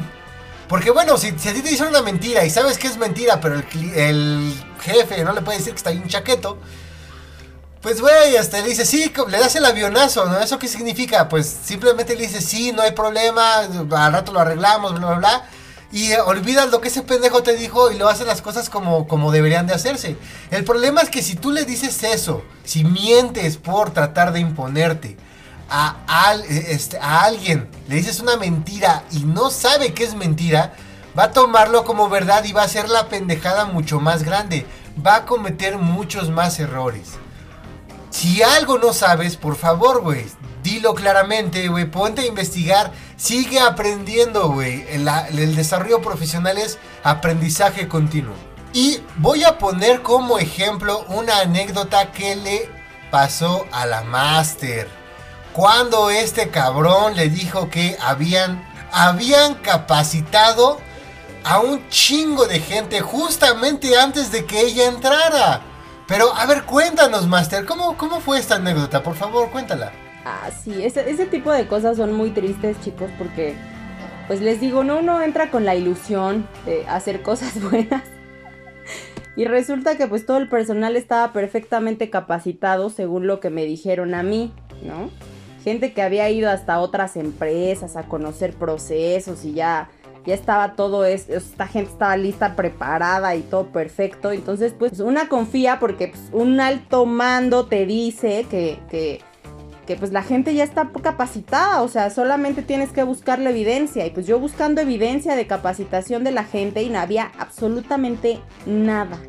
Porque 0.68 0.92
bueno, 0.92 1.18
si, 1.18 1.30
a 1.30 1.36
ti 1.36 1.62
te 1.62 1.70
dicen 1.70 1.88
una 1.88 2.02
mentira 2.02 2.44
y 2.46 2.50
sabes 2.50 2.78
que 2.78 2.88
es 2.88 2.98
mentira, 2.98 3.40
pero 3.40 3.56
el, 3.56 4.64
jefe 4.82 5.24
no 5.24 5.34
le 5.34 5.42
puede 5.42 5.60
decir 5.60 5.74
que 5.74 5.78
está 5.78 5.92
ahí 5.92 5.98
un 5.98 6.10
chaqueto, 6.10 6.58
pues 7.82 8.02
güey, 8.02 8.36
hasta 8.38 8.60
le 8.62 8.70
dice, 8.70 8.86
sí, 8.86 9.14
le 9.28 9.40
das 9.40 9.56
el 9.56 9.66
avionazo, 9.66 10.26
¿no? 10.26 10.40
¿Eso 10.40 10.60
qué 10.60 10.68
significa? 10.68 11.30
Pues 11.30 11.48
simplemente 11.64 12.16
le 12.16 12.28
dice, 12.28 12.42
sí, 12.42 12.72
no 12.72 12.82
hay 12.82 12.92
problema, 12.92 13.60
al 13.60 14.14
rato 14.14 14.34
lo 14.34 14.40
arreglamos, 14.40 14.94
bla, 14.94 15.08
bla, 15.08 15.18
bla 15.18 15.46
y 15.94 16.12
olvidas 16.14 16.72
lo 16.72 16.82
que 16.82 16.88
ese 16.88 17.04
pendejo 17.04 17.44
te 17.44 17.56
dijo 17.56 17.92
y 17.92 17.98
lo 18.00 18.10
haces 18.10 18.26
las 18.26 18.42
cosas 18.42 18.68
como, 18.68 19.08
como 19.08 19.32
deberían 19.32 19.68
de 19.68 19.76
hacerse. 19.76 20.18
El 20.50 20.64
problema 20.64 21.02
es 21.02 21.10
que 21.10 21.22
si 21.22 21.36
tú 21.36 21.52
le 21.52 21.66
dices 21.66 22.02
eso, 22.02 22.44
si 22.64 22.84
mientes 22.84 23.58
por 23.58 23.92
tratar 23.92 24.34
de 24.34 24.40
imponerte 24.40 25.16
a, 25.70 26.36
este, 26.50 26.98
a 26.98 27.22
alguien, 27.22 27.70
le 27.88 27.96
dices 27.96 28.20
una 28.20 28.38
mentira 28.38 29.04
y 29.12 29.20
no 29.20 29.52
sabe 29.52 29.94
que 29.94 30.04
es 30.04 30.16
mentira, 30.16 30.74
va 31.18 31.26
a 31.26 31.32
tomarlo 31.32 31.86
como 31.86 32.10
verdad 32.10 32.44
y 32.44 32.54
va 32.54 32.64
a 32.64 32.66
hacer 32.66 32.90
la 32.90 33.08
pendejada 33.08 33.66
mucho 33.66 34.00
más 34.00 34.24
grande. 34.24 34.66
Va 35.06 35.18
a 35.18 35.26
cometer 35.26 35.78
muchos 35.78 36.32
más 36.32 36.60
errores. 36.60 37.12
Si 38.10 38.42
algo 38.42 38.80
no 38.80 38.94
sabes, 38.94 39.38
por 39.38 39.56
favor, 39.56 40.02
güey, 40.02 40.26
dilo 40.64 40.96
claramente, 40.96 41.68
güey, 41.68 41.86
ponte 41.86 42.22
a 42.22 42.28
investigar, 42.28 42.92
sigue 43.24 43.62
aprendiendo, 43.62 44.50
güey. 44.50 44.86
El, 44.90 45.56
desarrollo 45.56 46.02
profesional 46.02 46.58
es 46.58 46.78
aprendizaje 47.04 47.88
continuo. 47.88 48.36
Y 48.74 49.00
voy 49.18 49.46
a 49.46 49.58
poner 49.58 50.02
como 50.02 50.40
ejemplo 50.40 51.06
una 51.08 51.40
anécdota 51.40 52.12
que 52.12 52.36
le 52.36 52.70
pasó 53.12 53.66
a 53.72 53.86
la 53.86 54.02
Master. 54.02 54.90
Cuando 55.54 56.10
este 56.10 56.50
cabrón 56.50 57.16
le 57.16 57.30
dijo 57.30 57.70
que 57.70 57.96
habían, 58.02 58.68
habían 58.92 59.56
capacitado 59.56 60.80
a 61.46 61.60
un 61.60 61.88
chingo 61.90 62.46
de 62.46 62.60
gente 62.60 63.00
justamente 63.00 63.98
antes 63.98 64.32
de 64.32 64.46
que 64.46 64.62
ella 64.62 64.88
entrara. 64.88 65.62
Pero, 66.08 66.36
a 66.36 66.46
ver, 66.46 66.64
cuéntanos, 66.64 67.28
Master, 67.28 67.66
¿cómo, 67.66 67.96
cómo 67.96 68.20
fue 68.20 68.40
esta 68.40 68.56
anécdota? 68.56 69.02
Por 69.02 69.16
favor, 69.16 69.50
cuéntala. 69.50 70.03
Ah, 70.26 70.50
sí, 70.52 70.84
ese, 70.84 71.10
ese 71.10 71.26
tipo 71.26 71.52
de 71.52 71.68
cosas 71.68 71.98
son 71.98 72.14
muy 72.14 72.32
tristes, 72.32 72.80
chicos, 72.82 73.12
porque, 73.18 73.56
pues 74.28 74.42
les 74.42 74.62
digo, 74.62 74.84
no 74.84 75.00
uno 75.00 75.22
entra 75.22 75.52
con 75.52 75.66
la 75.66 75.76
ilusión 75.76 76.48
de 76.66 76.86
hacer 76.88 77.22
cosas 77.22 77.62
buenas. 77.72 78.04
Y 79.36 79.46
resulta 79.46 79.98
que 79.98 80.08
pues 80.08 80.26
todo 80.26 80.38
el 80.38 80.48
personal 80.48 80.96
estaba 80.96 81.34
perfectamente 81.34 82.10
capacitado 82.10 82.90
según 82.90 83.26
lo 83.26 83.40
que 83.40 83.50
me 83.50 83.66
dijeron 83.66 84.14
a 84.14 84.22
mí, 84.22 84.54
¿no? 84.84 85.10
Gente 85.64 85.94
que 85.94 86.02
había 86.02 86.30
ido 86.30 86.50
hasta 86.50 86.80
otras 86.80 87.16
empresas 87.18 87.96
a 87.96 88.04
conocer 88.04 88.54
procesos 88.54 89.44
y 89.44 89.54
ya, 89.54 89.90
ya 90.26 90.36
estaba 90.36 90.76
todo, 90.76 91.04
esto, 91.04 91.34
esta 91.34 91.66
gente 91.66 91.92
estaba 91.92 92.16
lista, 92.16 92.56
preparada 92.56 93.36
y 93.36 93.42
todo 93.42 93.72
perfecto. 93.72 94.32
Entonces 94.32 94.76
pues 94.78 95.00
una 95.00 95.28
confía 95.30 95.80
porque 95.80 96.10
pues, 96.10 96.30
un 96.32 96.60
alto 96.60 97.08
mando 97.08 97.66
te 97.66 97.88
dice 97.88 98.46
que, 98.52 98.78
que 98.92 99.20
que 99.86 99.96
pues 99.96 100.12
la 100.12 100.24
gente 100.24 100.54
ya 100.54 100.64
está 100.64 100.90
capacitada, 101.02 101.82
o 101.82 101.88
sea, 101.88 102.10
solamente 102.10 102.62
tienes 102.62 102.92
que 102.92 103.04
buscar 103.04 103.40
la 103.40 103.50
evidencia. 103.50 104.06
Y 104.06 104.12
pues 104.12 104.26
yo 104.26 104.40
buscando 104.40 104.82
evidencia 104.82 105.36
de 105.36 105.48
capacitación 105.48 106.24
de 106.24 106.32
la 106.32 106.44
gente 106.44 106.84
y 106.84 106.90
no 106.90 107.00
había 107.00 107.32
absolutamente 107.38 108.40
nada. 108.66 109.20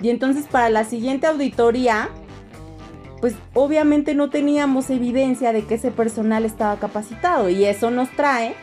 Y 0.00 0.10
entonces 0.10 0.46
para 0.46 0.70
la 0.70 0.84
siguiente 0.84 1.26
auditoría, 1.26 2.08
pues 3.20 3.34
obviamente 3.54 4.14
no 4.14 4.30
teníamos 4.30 4.90
evidencia 4.90 5.52
de 5.52 5.64
que 5.64 5.74
ese 5.74 5.90
personal 5.90 6.44
estaba 6.44 6.76
capacitado. 6.78 7.48
Y 7.48 7.64
eso 7.64 7.90
nos 7.90 8.10
trae, 8.10 8.54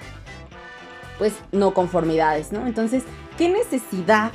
pues, 1.20 1.34
no 1.52 1.74
conformidades, 1.74 2.52
¿no? 2.52 2.66
Entonces, 2.66 3.04
¿qué 3.38 3.50
necesidad? 3.50 4.32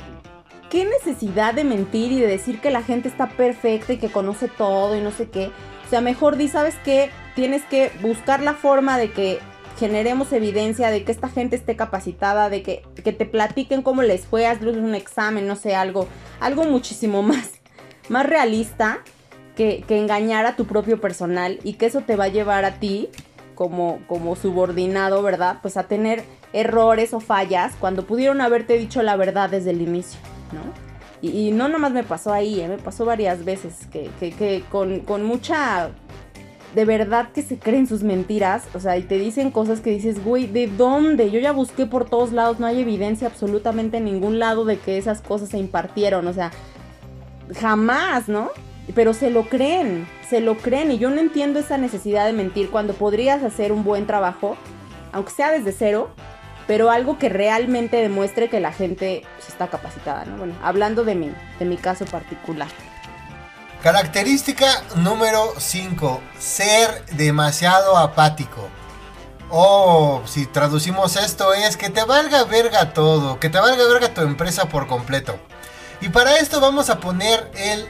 ¿Qué 0.69 0.85
necesidad 0.85 1.53
de 1.53 1.65
mentir 1.65 2.11
y 2.13 2.19
de 2.19 2.25
decir 2.25 2.59
que 2.59 2.71
la 2.71 2.81
gente 2.81 3.09
está 3.09 3.29
perfecta 3.29 3.93
y 3.93 3.97
que 3.97 4.09
conoce 4.09 4.47
todo 4.47 4.97
y 4.97 5.01
no 5.01 5.11
sé 5.11 5.29
qué? 5.29 5.51
Sea, 5.93 6.01
mejor 6.01 6.37
di, 6.37 6.47
¿sabes 6.47 6.73
qué? 6.83 7.11
Tienes 7.35 7.61
que 7.65 7.91
buscar 8.01 8.41
la 8.41 8.55
forma 8.55 8.97
de 8.97 9.11
que 9.11 9.37
generemos 9.77 10.33
evidencia 10.33 10.89
de 10.89 11.03
que 11.03 11.11
esta 11.11 11.29
gente 11.29 11.55
esté 11.55 11.75
capacitada, 11.75 12.49
de 12.49 12.63
que, 12.63 12.81
que 13.03 13.13
te 13.13 13.27
platiquen 13.27 13.83
cómo 13.83 14.01
les 14.01 14.25
fue, 14.25 14.47
hazles 14.47 14.75
un 14.77 14.95
examen, 14.95 15.45
no 15.45 15.55
sé, 15.55 15.75
algo, 15.75 16.07
algo 16.39 16.63
muchísimo 16.63 17.21
más, 17.21 17.51
más 18.09 18.25
realista 18.25 19.03
que, 19.55 19.83
que 19.87 19.99
engañar 19.99 20.47
a 20.47 20.55
tu 20.55 20.65
propio 20.65 20.99
personal 20.99 21.59
y 21.63 21.73
que 21.73 21.85
eso 21.85 22.01
te 22.01 22.15
va 22.15 22.23
a 22.23 22.29
llevar 22.29 22.65
a 22.65 22.79
ti 22.79 23.09
como, 23.53 23.99
como 24.07 24.35
subordinado, 24.35 25.21
¿verdad? 25.21 25.59
Pues 25.61 25.77
a 25.77 25.83
tener 25.83 26.23
errores 26.53 27.13
o 27.13 27.19
fallas 27.19 27.73
cuando 27.79 28.07
pudieron 28.07 28.41
haberte 28.41 28.79
dicho 28.79 29.03
la 29.03 29.15
verdad 29.15 29.51
desde 29.51 29.69
el 29.69 29.81
inicio, 29.83 30.19
¿no? 30.53 30.92
Y, 31.23 31.51
no 31.51 31.69
nomás 31.69 31.93
me 31.93 32.03
pasó 32.03 32.33
ahí, 32.33 32.59
¿eh? 32.59 32.67
me 32.67 32.77
pasó 32.77 33.05
varias 33.05 33.45
veces 33.45 33.87
que, 33.89 34.11
que, 34.19 34.31
que 34.31 34.61
con, 34.69 34.99
con 34.99 35.23
mucha 35.23 35.89
de 36.75 36.85
verdad 36.85 37.29
que 37.33 37.43
se 37.43 37.57
creen 37.57 37.87
sus 37.87 38.03
mentiras, 38.03 38.63
o 38.73 38.79
sea, 38.79 38.97
y 38.97 39.03
te 39.03 39.17
dicen 39.17 39.51
cosas 39.51 39.79
que 39.79 39.91
dices, 39.91 40.23
güey, 40.23 40.47
¿de 40.47 40.67
dónde? 40.67 41.31
Yo 41.31 41.39
ya 41.39 41.51
busqué 41.51 41.85
por 41.85 42.09
todos 42.09 42.33
lados, 42.33 42.59
no 42.59 42.65
hay 42.65 42.81
evidencia 42.81 43.27
absolutamente 43.27 43.97
en 43.97 44.05
ningún 44.05 44.39
lado 44.39 44.65
de 44.65 44.77
que 44.77 44.97
esas 44.97 45.21
cosas 45.21 45.49
se 45.49 45.59
impartieron, 45.59 46.27
o 46.27 46.33
sea, 46.33 46.51
jamás, 47.59 48.27
¿no? 48.27 48.49
Pero 48.95 49.13
se 49.13 49.29
lo 49.29 49.43
creen, 49.43 50.07
se 50.27 50.41
lo 50.41 50.57
creen, 50.57 50.91
y 50.91 50.97
yo 50.97 51.09
no 51.09 51.21
entiendo 51.21 51.59
esa 51.59 51.77
necesidad 51.77 52.25
de 52.25 52.33
mentir 52.33 52.69
cuando 52.69 52.93
podrías 52.93 53.43
hacer 53.43 53.71
un 53.71 53.83
buen 53.83 54.07
trabajo, 54.07 54.57
aunque 55.11 55.31
sea 55.31 55.51
desde 55.51 55.71
cero, 55.71 56.09
pero 56.67 56.89
algo 56.91 57.17
que 57.17 57.29
realmente 57.29 57.97
demuestre 57.97 58.49
que 58.49 58.59
la 58.59 58.71
gente 58.71 59.23
pues, 59.35 59.49
está 59.49 59.67
capacitada, 59.67 60.25
¿no? 60.25 60.37
Bueno, 60.37 60.55
hablando 60.63 61.03
de 61.03 61.15
mi, 61.15 61.33
de 61.59 61.65
mi 61.65 61.77
caso 61.77 62.05
particular. 62.05 62.69
Característica 63.81 64.65
número 64.95 65.53
5. 65.57 66.21
Ser 66.39 67.05
demasiado 67.11 67.97
apático. 67.97 68.69
O 69.49 70.21
si 70.25 70.45
traducimos 70.45 71.15
esto 71.17 71.53
es 71.53 71.77
que 71.77 71.89
te 71.89 72.03
valga 72.03 72.43
verga 72.45 72.93
todo, 72.93 73.39
que 73.39 73.49
te 73.49 73.59
valga 73.59 73.85
verga 73.87 74.13
tu 74.13 74.21
empresa 74.21 74.69
por 74.69 74.87
completo. 74.87 75.37
Y 76.01 76.09
para 76.09 76.37
esto 76.37 76.59
vamos 76.59 76.89
a 76.89 76.99
poner 76.99 77.51
el 77.55 77.87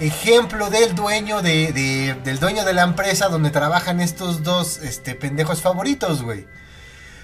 ejemplo 0.00 0.68
del 0.68 0.94
dueño 0.94 1.42
de, 1.42 1.72
de- 1.72 2.14
del 2.24 2.38
dueño 2.40 2.64
de 2.64 2.72
la 2.74 2.82
empresa 2.82 3.28
donde 3.28 3.50
trabajan 3.50 4.00
estos 4.00 4.42
dos 4.42 4.78
este, 4.78 5.14
pendejos 5.14 5.60
favoritos, 5.62 6.22
güey. 6.22 6.46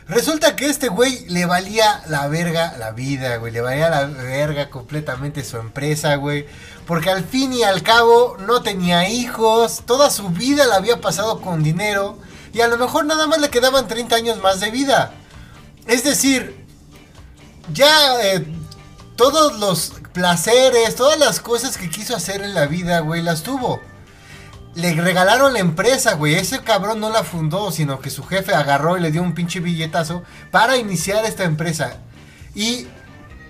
Resulta 0.09 0.57
que 0.57 0.67
este 0.67 0.89
güey 0.89 1.27
le 1.29 1.47
valía 1.47 2.03
la 2.09 2.27
verga 2.29 2.75
la 2.79 2.91
vida, 2.91 3.37
güey. 3.37 3.53
Le 3.53 3.61
valía 3.61 3.89
la 3.89 4.05
verga 4.05 4.69
completamente 4.69 5.45
su 5.45 5.59
empresa, 5.59 6.17
güey. 6.17 6.47
Porque 6.87 7.11
al 7.11 7.25
fin 7.25 7.53
y 7.53 7.63
al 7.63 7.83
cabo 7.83 8.37
no 8.41 8.63
tenía 8.63 9.09
hijos. 9.09 9.83
Toda 9.87 10.11
su 10.11 10.29
vida 10.31 10.67
la 10.67 10.77
había 10.77 11.01
pasado 11.01 11.41
con 11.41 11.63
dinero. 11.63 12.19
Y 12.53 12.61
a 12.61 12.69
lo 12.69 12.77
mejor 12.79 13.05
nada 13.07 13.27
más 13.27 13.41
le 13.41 13.51
quedaban 13.51 13.89
30 13.89 14.17
años 14.17 14.43
más 14.43 14.61
de 14.61 14.71
vida. 14.71 15.13
Es 15.87 16.05
decir, 16.05 16.67
ya 17.73 18.21
eh, 18.23 18.47
todos 19.17 19.59
los 19.59 19.93
placeres, 20.13 20.97
todas 20.97 21.19
las 21.19 21.41
cosas 21.41 21.79
que 21.79 21.89
quiso 21.89 22.15
hacer 22.17 22.43
en 22.43 22.55
la 22.55 22.67
vida, 22.67 23.01
güey, 23.01 23.23
las 23.23 23.43
tuvo. 23.43 23.81
Le 24.75 24.95
regalaron 24.95 25.53
la 25.53 25.59
empresa, 25.59 26.15
güey. 26.15 26.35
Ese 26.35 26.61
cabrón 26.63 27.01
no 27.01 27.11
la 27.11 27.25
fundó, 27.25 27.71
sino 27.71 28.01
que 28.01 28.09
su 28.09 28.25
jefe 28.25 28.55
agarró 28.55 28.97
y 28.97 29.01
le 29.01 29.11
dio 29.11 29.23
un 29.23 29.35
pinche 29.35 29.61
billetazo 29.61 30.23
para 30.51 30.79
iniciar 30.79 31.25
esta 31.27 31.45
empresa. 31.45 31.99
Y 32.55 32.87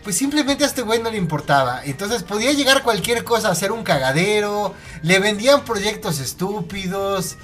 pues 0.02 0.16
simplemente 0.16 0.64
a 0.64 0.66
este 0.66 0.82
güey 0.82 1.00
no 1.00 1.11
le 1.11 1.18
importaba. 1.18 1.85
Entonces 1.85 2.24
podía 2.24 2.52
llegar 2.52 2.82
cualquier 2.82 3.22
cosa 3.22 3.50
a 3.50 3.54
ser 3.54 3.70
un 3.70 3.85
cagadero. 3.85 4.74
Le 5.02 5.20
vendían 5.20 5.64
proyectos 5.64 6.18
estúpidos. 6.18 7.37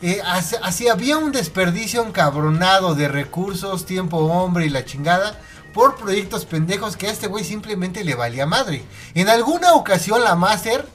eh, 0.00 0.22
así, 0.62 0.88
había 0.88 1.18
un 1.18 1.32
desperdicio 1.32 2.06
encabronado 2.06 2.94
de 2.94 3.08
recursos, 3.08 3.84
tiempo, 3.84 4.16
hombre 4.16 4.64
y 4.64 4.70
la 4.70 4.86
chingada. 4.86 5.38
Por 5.74 5.96
proyectos 5.96 6.46
pendejos 6.46 6.96
que 6.96 7.08
a 7.08 7.12
este 7.12 7.26
güey 7.26 7.44
simplemente 7.44 8.02
le 8.02 8.14
valía 8.14 8.46
madre. 8.46 8.82
En 9.14 9.28
alguna 9.28 9.74
ocasión 9.74 10.24
la 10.24 10.34
Master 10.34 10.86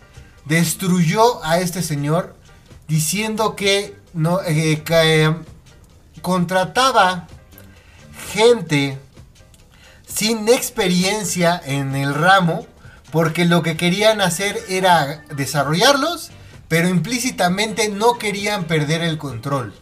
destruyó 0.46 1.44
a 1.44 1.60
este 1.60 1.84
señor 1.84 2.36
diciendo 2.88 3.56
que 3.56 3.96
no 4.14 4.42
eh, 4.42 4.84
eh, 4.90 5.36
contrataba 6.22 7.28
gente 8.34 8.98
sin 10.06 10.48
experiencia 10.50 11.62
en 11.64 11.96
el 11.96 12.14
ramo 12.14 12.66
porque 13.12 13.46
lo 13.46 13.62
que 13.64 13.78
querían 13.78 14.22
hacer 14.22 14.58
era 14.70 15.24
desarrollarlos 15.36 16.32
pero 16.72 16.88
implícitamente 16.88 17.90
no 17.90 18.18
querían 18.18 18.64
perder 18.64 19.02
el 19.02 19.18
control. 19.18 19.74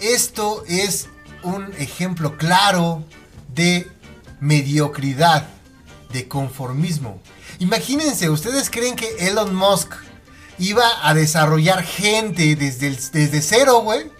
Esto 0.00 0.62
es 0.68 1.08
un 1.42 1.72
ejemplo 1.76 2.36
claro 2.36 3.02
de 3.52 3.90
mediocridad 4.38 5.48
de 6.12 6.28
conformismo 6.28 7.20
Imagínense, 7.58 8.30
¿ustedes 8.30 8.70
creen 8.70 8.96
que 8.96 9.28
Elon 9.28 9.54
Musk 9.54 9.92
iba 10.58 10.84
a 11.02 11.14
desarrollar 11.14 11.82
gente 11.82 12.56
desde, 12.56 12.90
desde 13.12 13.42
cero, 13.42 13.80
güey? 13.80 14.10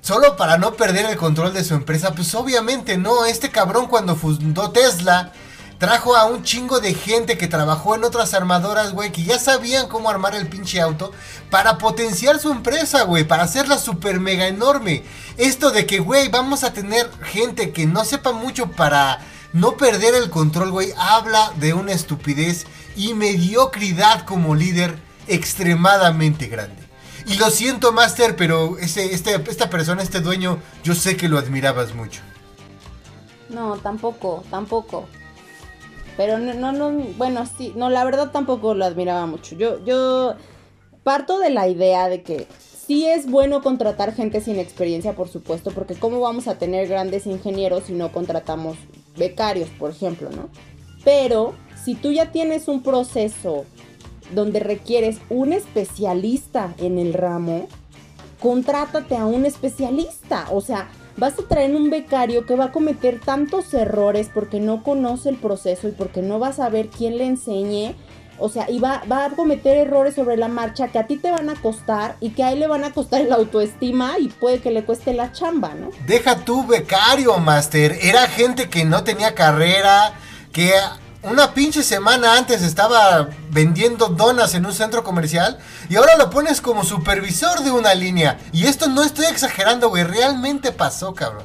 Solo 0.00 0.36
para 0.36 0.56
no 0.56 0.74
perder 0.74 1.06
el 1.06 1.16
control 1.16 1.52
de 1.52 1.64
su 1.64 1.74
empresa. 1.74 2.14
Pues 2.14 2.34
obviamente 2.34 2.96
no. 2.96 3.26
Este 3.26 3.50
cabrón 3.50 3.86
cuando 3.88 4.16
fundó 4.16 4.70
Tesla 4.70 5.32
trajo 5.78 6.16
a 6.16 6.24
un 6.24 6.42
chingo 6.42 6.80
de 6.80 6.92
gente 6.92 7.38
que 7.38 7.46
trabajó 7.46 7.94
en 7.94 8.04
otras 8.04 8.34
armadoras, 8.34 8.92
güey, 8.92 9.12
que 9.12 9.22
ya 9.22 9.38
sabían 9.38 9.86
cómo 9.86 10.10
armar 10.10 10.34
el 10.34 10.48
pinche 10.48 10.80
auto 10.80 11.12
para 11.50 11.78
potenciar 11.78 12.40
su 12.40 12.50
empresa, 12.50 13.02
güey, 13.02 13.24
para 13.24 13.44
hacerla 13.44 13.78
super 13.78 14.18
mega 14.18 14.48
enorme. 14.48 15.04
Esto 15.36 15.70
de 15.70 15.86
que, 15.86 16.00
güey, 16.00 16.28
vamos 16.28 16.64
a 16.64 16.72
tener 16.72 17.08
gente 17.22 17.70
que 17.70 17.86
no 17.86 18.04
sepa 18.04 18.32
mucho 18.32 18.72
para 18.72 19.20
no 19.52 19.76
perder 19.76 20.14
el 20.14 20.30
control, 20.30 20.70
güey, 20.70 20.92
habla 20.96 21.52
de 21.56 21.74
una 21.74 21.92
estupidez 21.92 22.66
y 22.96 23.14
mediocridad 23.14 24.24
como 24.24 24.54
líder 24.54 24.98
extremadamente 25.26 26.46
grande. 26.48 26.82
Y 27.26 27.36
lo 27.36 27.50
siento, 27.50 27.92
Master, 27.92 28.36
pero 28.36 28.78
ese, 28.78 29.14
este, 29.14 29.34
esta 29.50 29.68
persona, 29.68 30.02
este 30.02 30.20
dueño, 30.20 30.58
yo 30.82 30.94
sé 30.94 31.16
que 31.16 31.28
lo 31.28 31.38
admirabas 31.38 31.94
mucho. 31.94 32.22
No, 33.50 33.76
tampoco, 33.76 34.44
tampoco. 34.50 35.06
Pero 36.16 36.38
no, 36.38 36.54
no, 36.54 36.72
no, 36.72 36.90
bueno, 37.16 37.46
sí, 37.46 37.72
no, 37.76 37.90
la 37.90 38.04
verdad 38.04 38.30
tampoco 38.30 38.74
lo 38.74 38.84
admiraba 38.84 39.26
mucho. 39.26 39.54
Yo, 39.56 39.84
yo 39.84 40.34
parto 41.04 41.38
de 41.38 41.50
la 41.50 41.68
idea 41.68 42.08
de 42.08 42.22
que 42.22 42.48
sí 42.86 43.06
es 43.06 43.30
bueno 43.30 43.62
contratar 43.62 44.14
gente 44.14 44.40
sin 44.40 44.58
experiencia, 44.58 45.14
por 45.14 45.28
supuesto, 45.28 45.70
porque 45.70 45.94
cómo 45.94 46.20
vamos 46.20 46.48
a 46.48 46.58
tener 46.58 46.88
grandes 46.88 47.26
ingenieros 47.26 47.84
si 47.84 47.92
no 47.92 48.10
contratamos 48.10 48.76
becarios, 49.18 49.68
por 49.70 49.90
ejemplo, 49.90 50.30
¿no? 50.30 50.48
Pero 51.04 51.54
si 51.82 51.94
tú 51.94 52.12
ya 52.12 52.32
tienes 52.32 52.68
un 52.68 52.82
proceso 52.82 53.64
donde 54.34 54.60
requieres 54.60 55.18
un 55.30 55.52
especialista 55.52 56.74
en 56.78 56.98
el 56.98 57.14
ramo, 57.14 57.68
contrátate 58.40 59.16
a 59.16 59.26
un 59.26 59.46
especialista. 59.46 60.46
O 60.50 60.60
sea, 60.60 60.88
vas 61.16 61.38
a 61.38 61.48
traer 61.48 61.74
un 61.74 61.90
becario 61.90 62.46
que 62.46 62.56
va 62.56 62.66
a 62.66 62.72
cometer 62.72 63.20
tantos 63.20 63.72
errores 63.74 64.30
porque 64.32 64.60
no 64.60 64.82
conoce 64.82 65.30
el 65.30 65.36
proceso 65.36 65.88
y 65.88 65.92
porque 65.92 66.22
no 66.22 66.38
va 66.38 66.48
a 66.48 66.52
saber 66.52 66.88
quién 66.88 67.18
le 67.18 67.26
enseñe. 67.26 67.94
O 68.38 68.48
sea, 68.48 68.70
y 68.70 68.78
va, 68.78 69.02
va 69.10 69.26
a 69.26 69.30
cometer 69.30 69.76
errores 69.76 70.14
sobre 70.14 70.36
la 70.36 70.48
marcha 70.48 70.88
que 70.88 70.98
a 70.98 71.06
ti 71.06 71.16
te 71.16 71.30
van 71.30 71.50
a 71.50 71.54
costar 71.60 72.16
y 72.20 72.30
que 72.30 72.44
a 72.44 72.52
él 72.52 72.60
le 72.60 72.66
van 72.66 72.84
a 72.84 72.92
costar 72.92 73.22
la 73.22 73.36
autoestima 73.36 74.18
y 74.18 74.28
puede 74.28 74.60
que 74.60 74.70
le 74.70 74.84
cueste 74.84 75.12
la 75.12 75.32
chamba, 75.32 75.74
¿no? 75.74 75.90
Deja 76.06 76.36
tu 76.44 76.66
becario, 76.66 77.38
Master. 77.38 77.98
Era 78.00 78.26
gente 78.28 78.68
que 78.68 78.84
no 78.84 79.02
tenía 79.02 79.34
carrera, 79.34 80.12
que 80.52 80.72
una 81.22 81.52
pinche 81.52 81.82
semana 81.82 82.36
antes 82.36 82.62
estaba 82.62 83.28
vendiendo 83.50 84.08
donas 84.08 84.54
en 84.54 84.66
un 84.66 84.72
centro 84.72 85.02
comercial 85.02 85.58
y 85.88 85.96
ahora 85.96 86.16
lo 86.16 86.30
pones 86.30 86.60
como 86.60 86.84
supervisor 86.84 87.60
de 87.60 87.72
una 87.72 87.94
línea. 87.94 88.38
Y 88.52 88.66
esto 88.66 88.86
no 88.88 89.02
estoy 89.02 89.26
exagerando, 89.26 89.88
güey. 89.88 90.04
Realmente 90.04 90.70
pasó, 90.70 91.14
cabrón. 91.14 91.44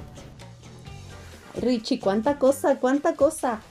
Richie, 1.55 1.99
cuánta 1.99 2.37
cosa, 2.37 2.77
cuánta 2.77 3.15
cosa. 3.15 3.61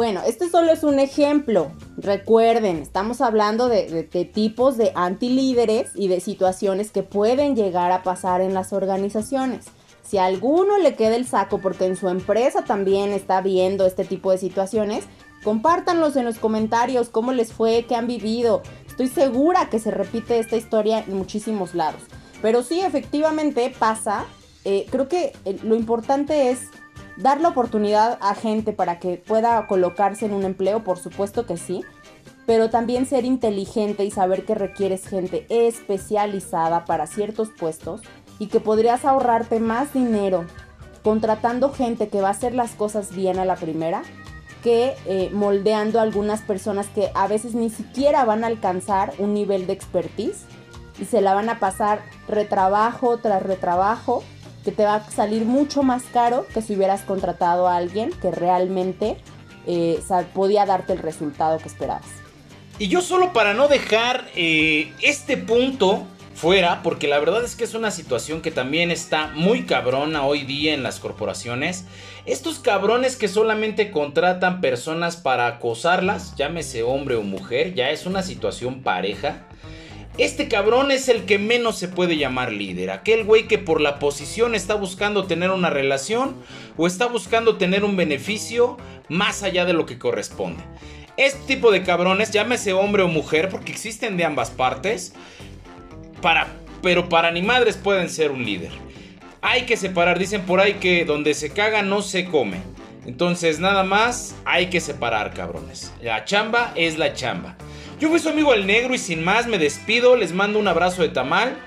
Bueno, 0.00 0.22
este 0.26 0.48
solo 0.48 0.72
es 0.72 0.82
un 0.82 0.98
ejemplo. 0.98 1.72
Recuerden, 1.98 2.78
estamos 2.78 3.20
hablando 3.20 3.68
de, 3.68 3.86
de- 3.86 4.04
de 4.04 4.24
tipos 4.24 4.78
de 4.78 4.92
antilíderes 4.94 5.90
y 5.94 6.08
de 6.08 6.20
situaciones 6.20 6.90
que 6.90 7.02
pueden 7.02 7.54
llegar 7.54 7.92
a 7.92 8.02
pasar 8.02 8.40
en 8.40 8.54
las 8.54 8.72
organizaciones. 8.72 9.66
Si 10.02 10.16
a 10.16 10.24
alguno 10.24 10.78
le 10.78 10.94
queda 10.94 11.16
el 11.16 11.26
saco 11.26 11.58
porque 11.60 11.84
en 11.84 11.96
su 11.96 12.08
empresa 12.08 12.64
también 12.64 13.10
está 13.10 13.42
viendo 13.42 13.84
este 13.84 14.06
tipo 14.06 14.30
de 14.30 14.38
situaciones, 14.38 15.04
compártanlos 15.44 16.16
en 16.16 16.24
los 16.24 16.38
comentarios, 16.38 17.10
cómo 17.10 17.32
les 17.32 17.52
fue, 17.52 17.84
qué 17.86 17.94
han 17.94 18.06
vivido. 18.06 18.62
Estoy 18.88 19.08
segura 19.08 19.68
que 19.68 19.80
se 19.80 19.90
repite 19.90 20.38
esta 20.38 20.56
historia 20.56 21.00
en 21.06 21.14
muchísimos 21.14 21.74
lados. 21.74 22.00
Pero 22.40 22.62
sí, 22.62 22.80
efectivamente 22.80 23.70
pasa. 23.78 24.24
Eh, 24.64 24.86
creo 24.90 25.08
que 25.08 25.34
eh, 25.44 25.58
lo 25.62 25.74
importante 25.74 26.48
es 26.50 26.60
dar 27.20 27.40
la 27.40 27.48
oportunidad 27.48 28.18
a 28.20 28.34
gente 28.34 28.72
para 28.72 28.98
que 28.98 29.16
pueda 29.16 29.66
colocarse 29.66 30.26
en 30.26 30.32
un 30.32 30.44
empleo, 30.44 30.84
por 30.84 30.98
supuesto 30.98 31.46
que 31.46 31.56
sí. 31.56 31.84
pero 32.46 32.68
también 32.68 33.06
ser 33.06 33.24
inteligente 33.24 34.04
y 34.04 34.10
saber 34.10 34.44
que 34.44 34.56
requieres 34.56 35.06
gente 35.06 35.46
especializada 35.50 36.84
para 36.84 37.06
ciertos 37.06 37.50
puestos 37.50 38.00
y 38.40 38.48
que 38.48 38.58
podrías 38.58 39.04
ahorrarte 39.04 39.60
más 39.60 39.92
dinero 39.92 40.46
contratando 41.04 41.72
gente 41.72 42.08
que 42.08 42.20
va 42.20 42.28
a 42.28 42.32
hacer 42.32 42.54
las 42.54 42.72
cosas 42.72 43.14
bien 43.14 43.38
a 43.38 43.44
la 43.44 43.54
primera 43.54 44.02
que 44.62 44.94
eh, 45.06 45.30
moldeando 45.32 45.98
a 45.98 46.02
algunas 46.02 46.42
personas 46.42 46.88
que 46.88 47.10
a 47.14 47.26
veces 47.28 47.54
ni 47.54 47.70
siquiera 47.70 48.24
van 48.24 48.44
a 48.44 48.48
alcanzar 48.48 49.12
un 49.18 49.32
nivel 49.32 49.66
de 49.66 49.72
expertise 49.72 50.44
y 50.98 51.04
se 51.04 51.20
la 51.20 51.34
van 51.34 51.48
a 51.48 51.58
pasar 51.58 52.02
retrabajo 52.28 53.18
tras 53.18 53.42
retrabajo 53.42 54.22
que 54.64 54.72
te 54.72 54.84
va 54.84 54.96
a 54.96 55.10
salir 55.10 55.44
mucho 55.44 55.82
más 55.82 56.02
caro 56.12 56.46
que 56.52 56.62
si 56.62 56.74
hubieras 56.74 57.02
contratado 57.02 57.66
a 57.68 57.76
alguien 57.76 58.10
que 58.20 58.30
realmente 58.30 59.16
eh, 59.66 60.00
podía 60.34 60.66
darte 60.66 60.92
el 60.92 60.98
resultado 60.98 61.58
que 61.58 61.68
esperabas. 61.68 62.06
Y 62.78 62.88
yo 62.88 63.02
solo 63.02 63.32
para 63.32 63.52
no 63.52 63.68
dejar 63.68 64.28
eh, 64.34 64.92
este 65.02 65.36
punto 65.36 66.06
fuera, 66.34 66.82
porque 66.82 67.06
la 67.06 67.18
verdad 67.18 67.44
es 67.44 67.54
que 67.54 67.64
es 67.64 67.74
una 67.74 67.90
situación 67.90 68.40
que 68.40 68.50
también 68.50 68.90
está 68.90 69.26
muy 69.34 69.66
cabrona 69.66 70.24
hoy 70.24 70.44
día 70.44 70.72
en 70.72 70.82
las 70.82 70.98
corporaciones. 70.98 71.84
Estos 72.24 72.58
cabrones 72.58 73.16
que 73.16 73.28
solamente 73.28 73.90
contratan 73.90 74.62
personas 74.62 75.18
para 75.18 75.46
acosarlas, 75.46 76.34
llámese 76.36 76.82
hombre 76.82 77.16
o 77.16 77.22
mujer, 77.22 77.74
ya 77.74 77.90
es 77.90 78.06
una 78.06 78.22
situación 78.22 78.82
pareja. 78.82 79.46
Este 80.18 80.48
cabrón 80.48 80.90
es 80.90 81.08
el 81.08 81.24
que 81.24 81.38
menos 81.38 81.78
se 81.78 81.88
puede 81.88 82.16
llamar 82.16 82.52
líder. 82.52 82.90
Aquel 82.90 83.24
güey 83.24 83.46
que 83.48 83.58
por 83.58 83.80
la 83.80 83.98
posición 83.98 84.54
está 84.54 84.74
buscando 84.74 85.24
tener 85.24 85.50
una 85.50 85.70
relación 85.70 86.36
o 86.76 86.86
está 86.86 87.06
buscando 87.06 87.56
tener 87.56 87.84
un 87.84 87.96
beneficio 87.96 88.76
más 89.08 89.42
allá 89.42 89.64
de 89.64 89.72
lo 89.72 89.86
que 89.86 89.98
corresponde. 89.98 90.62
Este 91.16 91.54
tipo 91.54 91.70
de 91.70 91.82
cabrones, 91.82 92.30
llámese 92.30 92.72
hombre 92.72 93.02
o 93.02 93.08
mujer, 93.08 93.48
porque 93.48 93.72
existen 93.72 94.16
de 94.16 94.24
ambas 94.24 94.50
partes, 94.50 95.12
para, 96.22 96.48
pero 96.82 97.08
para 97.08 97.30
ni 97.30 97.42
madres 97.42 97.76
pueden 97.76 98.08
ser 98.08 98.30
un 98.30 98.44
líder. 98.44 98.70
Hay 99.42 99.62
que 99.62 99.76
separar, 99.76 100.18
dicen 100.18 100.42
por 100.42 100.60
ahí 100.60 100.74
que 100.74 101.04
donde 101.04 101.34
se 101.34 101.50
caga 101.50 101.82
no 101.82 102.02
se 102.02 102.26
come. 102.26 102.58
Entonces 103.06 103.58
nada 103.58 103.84
más 103.84 104.34
hay 104.44 104.66
que 104.66 104.80
separar, 104.80 105.32
cabrones. 105.32 105.92
La 106.02 106.24
chamba 106.24 106.72
es 106.74 106.98
la 106.98 107.14
chamba. 107.14 107.56
Yo 108.00 108.08
fui 108.08 108.18
su 108.18 108.30
amigo 108.30 108.54
el 108.54 108.66
negro 108.66 108.94
y 108.94 108.98
sin 108.98 109.22
más 109.22 109.46
me 109.46 109.58
despido, 109.58 110.16
les 110.16 110.32
mando 110.32 110.58
un 110.58 110.66
abrazo 110.66 111.02
de 111.02 111.10
tamal. 111.10 111.58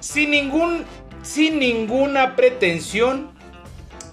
Sin 0.00 0.30
ningún, 0.30 0.86
sin 1.22 1.58
ninguna 1.58 2.34
pretensión 2.34 3.30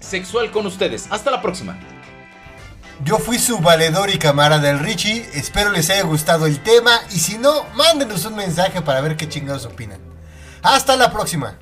sexual 0.02 0.52
con 0.52 0.66
ustedes. 0.66 1.08
Hasta 1.10 1.32
la 1.32 1.42
próxima. 1.42 1.80
Yo 3.06 3.18
fui 3.18 3.40
su 3.40 3.60
valedor 3.60 4.10
y 4.10 4.18
camarada 4.18 4.62
del 4.62 4.80
Richie. 4.80 5.26
Espero 5.34 5.72
les 5.72 5.90
haya 5.90 6.04
gustado 6.04 6.48
el 6.48 6.62
tema. 6.62 6.92
Y 7.12 7.20
si 7.20 7.38
no, 7.38 7.64
mándenos 7.76 8.26
un 8.26 8.36
mensaje 8.36 8.82
para 8.82 9.00
ver 9.00 9.16
qué 9.16 9.30
chingados 9.30 9.66
opinan. 9.66 10.02
Hasta 10.62 10.98
la 10.98 11.14
próxima. 11.14 11.60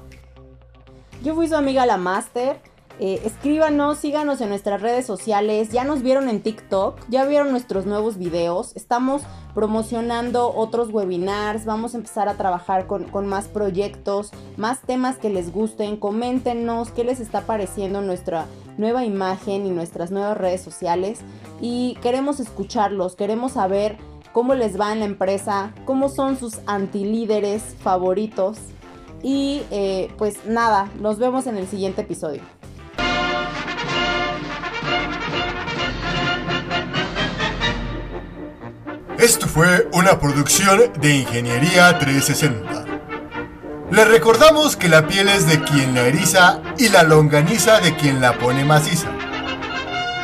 Yo 1.22 1.36
fui 1.36 1.48
su 1.48 1.56
amiga 1.56 1.86
la 1.86 1.98
Master. 1.98 2.60
Eh, 3.00 3.22
escríbanos, 3.26 4.00
síganos 4.00 4.42
en 4.42 4.50
nuestras 4.50 4.82
redes 4.82 5.06
sociales. 5.06 5.70
Ya 5.70 5.84
nos 5.84 6.02
vieron 6.02 6.30
en 6.30 6.42
TikTok, 6.42 7.00
ya 7.10 7.26
vieron 7.26 7.52
nuestros 7.52 7.86
nuevos 7.86 8.18
videos. 8.18 8.76
Estamos 8.76 9.22
promocionando 9.54 10.54
otros 10.56 10.92
webinars. 10.92 11.66
Vamos 11.66 11.94
a 11.94 11.98
empezar 11.98 12.28
a 12.30 12.36
trabajar 12.36 12.88
con, 12.88 13.04
con 13.06 13.28
más 13.28 13.48
proyectos, 13.48 14.32
más 14.56 14.82
temas 14.82 15.18
que 15.18 15.30
les 15.30 15.52
gusten. 15.52 15.98
Coméntenos 15.98 16.92
qué 16.92 17.04
les 17.04 17.20
está 17.20 17.42
pareciendo 17.42 18.02
nuestra 18.02 18.46
nueva 18.78 19.06
imagen 19.06 19.66
y 19.66 19.72
nuestras 19.72 20.12
nuevas 20.12 20.38
redes 20.38 20.62
sociales 20.62 21.20
y 21.60 21.98
queremos 22.02 22.40
escucharlos, 22.40 23.16
queremos 23.16 23.54
saber 23.54 23.98
cómo 24.32 24.54
les 24.54 24.80
va 24.80 24.94
en 24.94 25.00
la 25.00 25.06
empresa, 25.06 25.74
cómo 25.86 26.10
son 26.10 26.38
sus 26.38 26.60
antilíderes 26.68 27.64
favoritos 27.80 28.60
y 29.24 29.64
eh, 29.72 30.12
pues 30.18 30.46
nada, 30.46 30.92
nos 31.00 31.18
vemos 31.18 31.48
en 31.48 31.58
el 31.58 31.68
siguiente 31.68 32.02
episodio. 32.02 32.57
Esto 39.18 39.48
fue 39.48 39.90
una 39.94 40.20
producción 40.20 40.80
de 41.02 41.16
Ingeniería 41.16 41.98
360. 41.98 42.86
Le 43.90 44.06
recordamos 44.06 44.76
que 44.76 44.90
la 44.90 45.08
piel 45.08 45.28
es 45.28 45.48
de 45.48 45.64
quien 45.64 45.96
la 45.96 46.02
eriza 46.02 46.62
y 46.78 46.90
la 46.90 47.02
longaniza 47.02 47.80
de 47.80 47.96
quien 47.96 48.22
la 48.22 48.38
pone 48.38 48.64
maciza. 48.64 49.08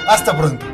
Hasta 0.08 0.38
pronto. 0.38 0.73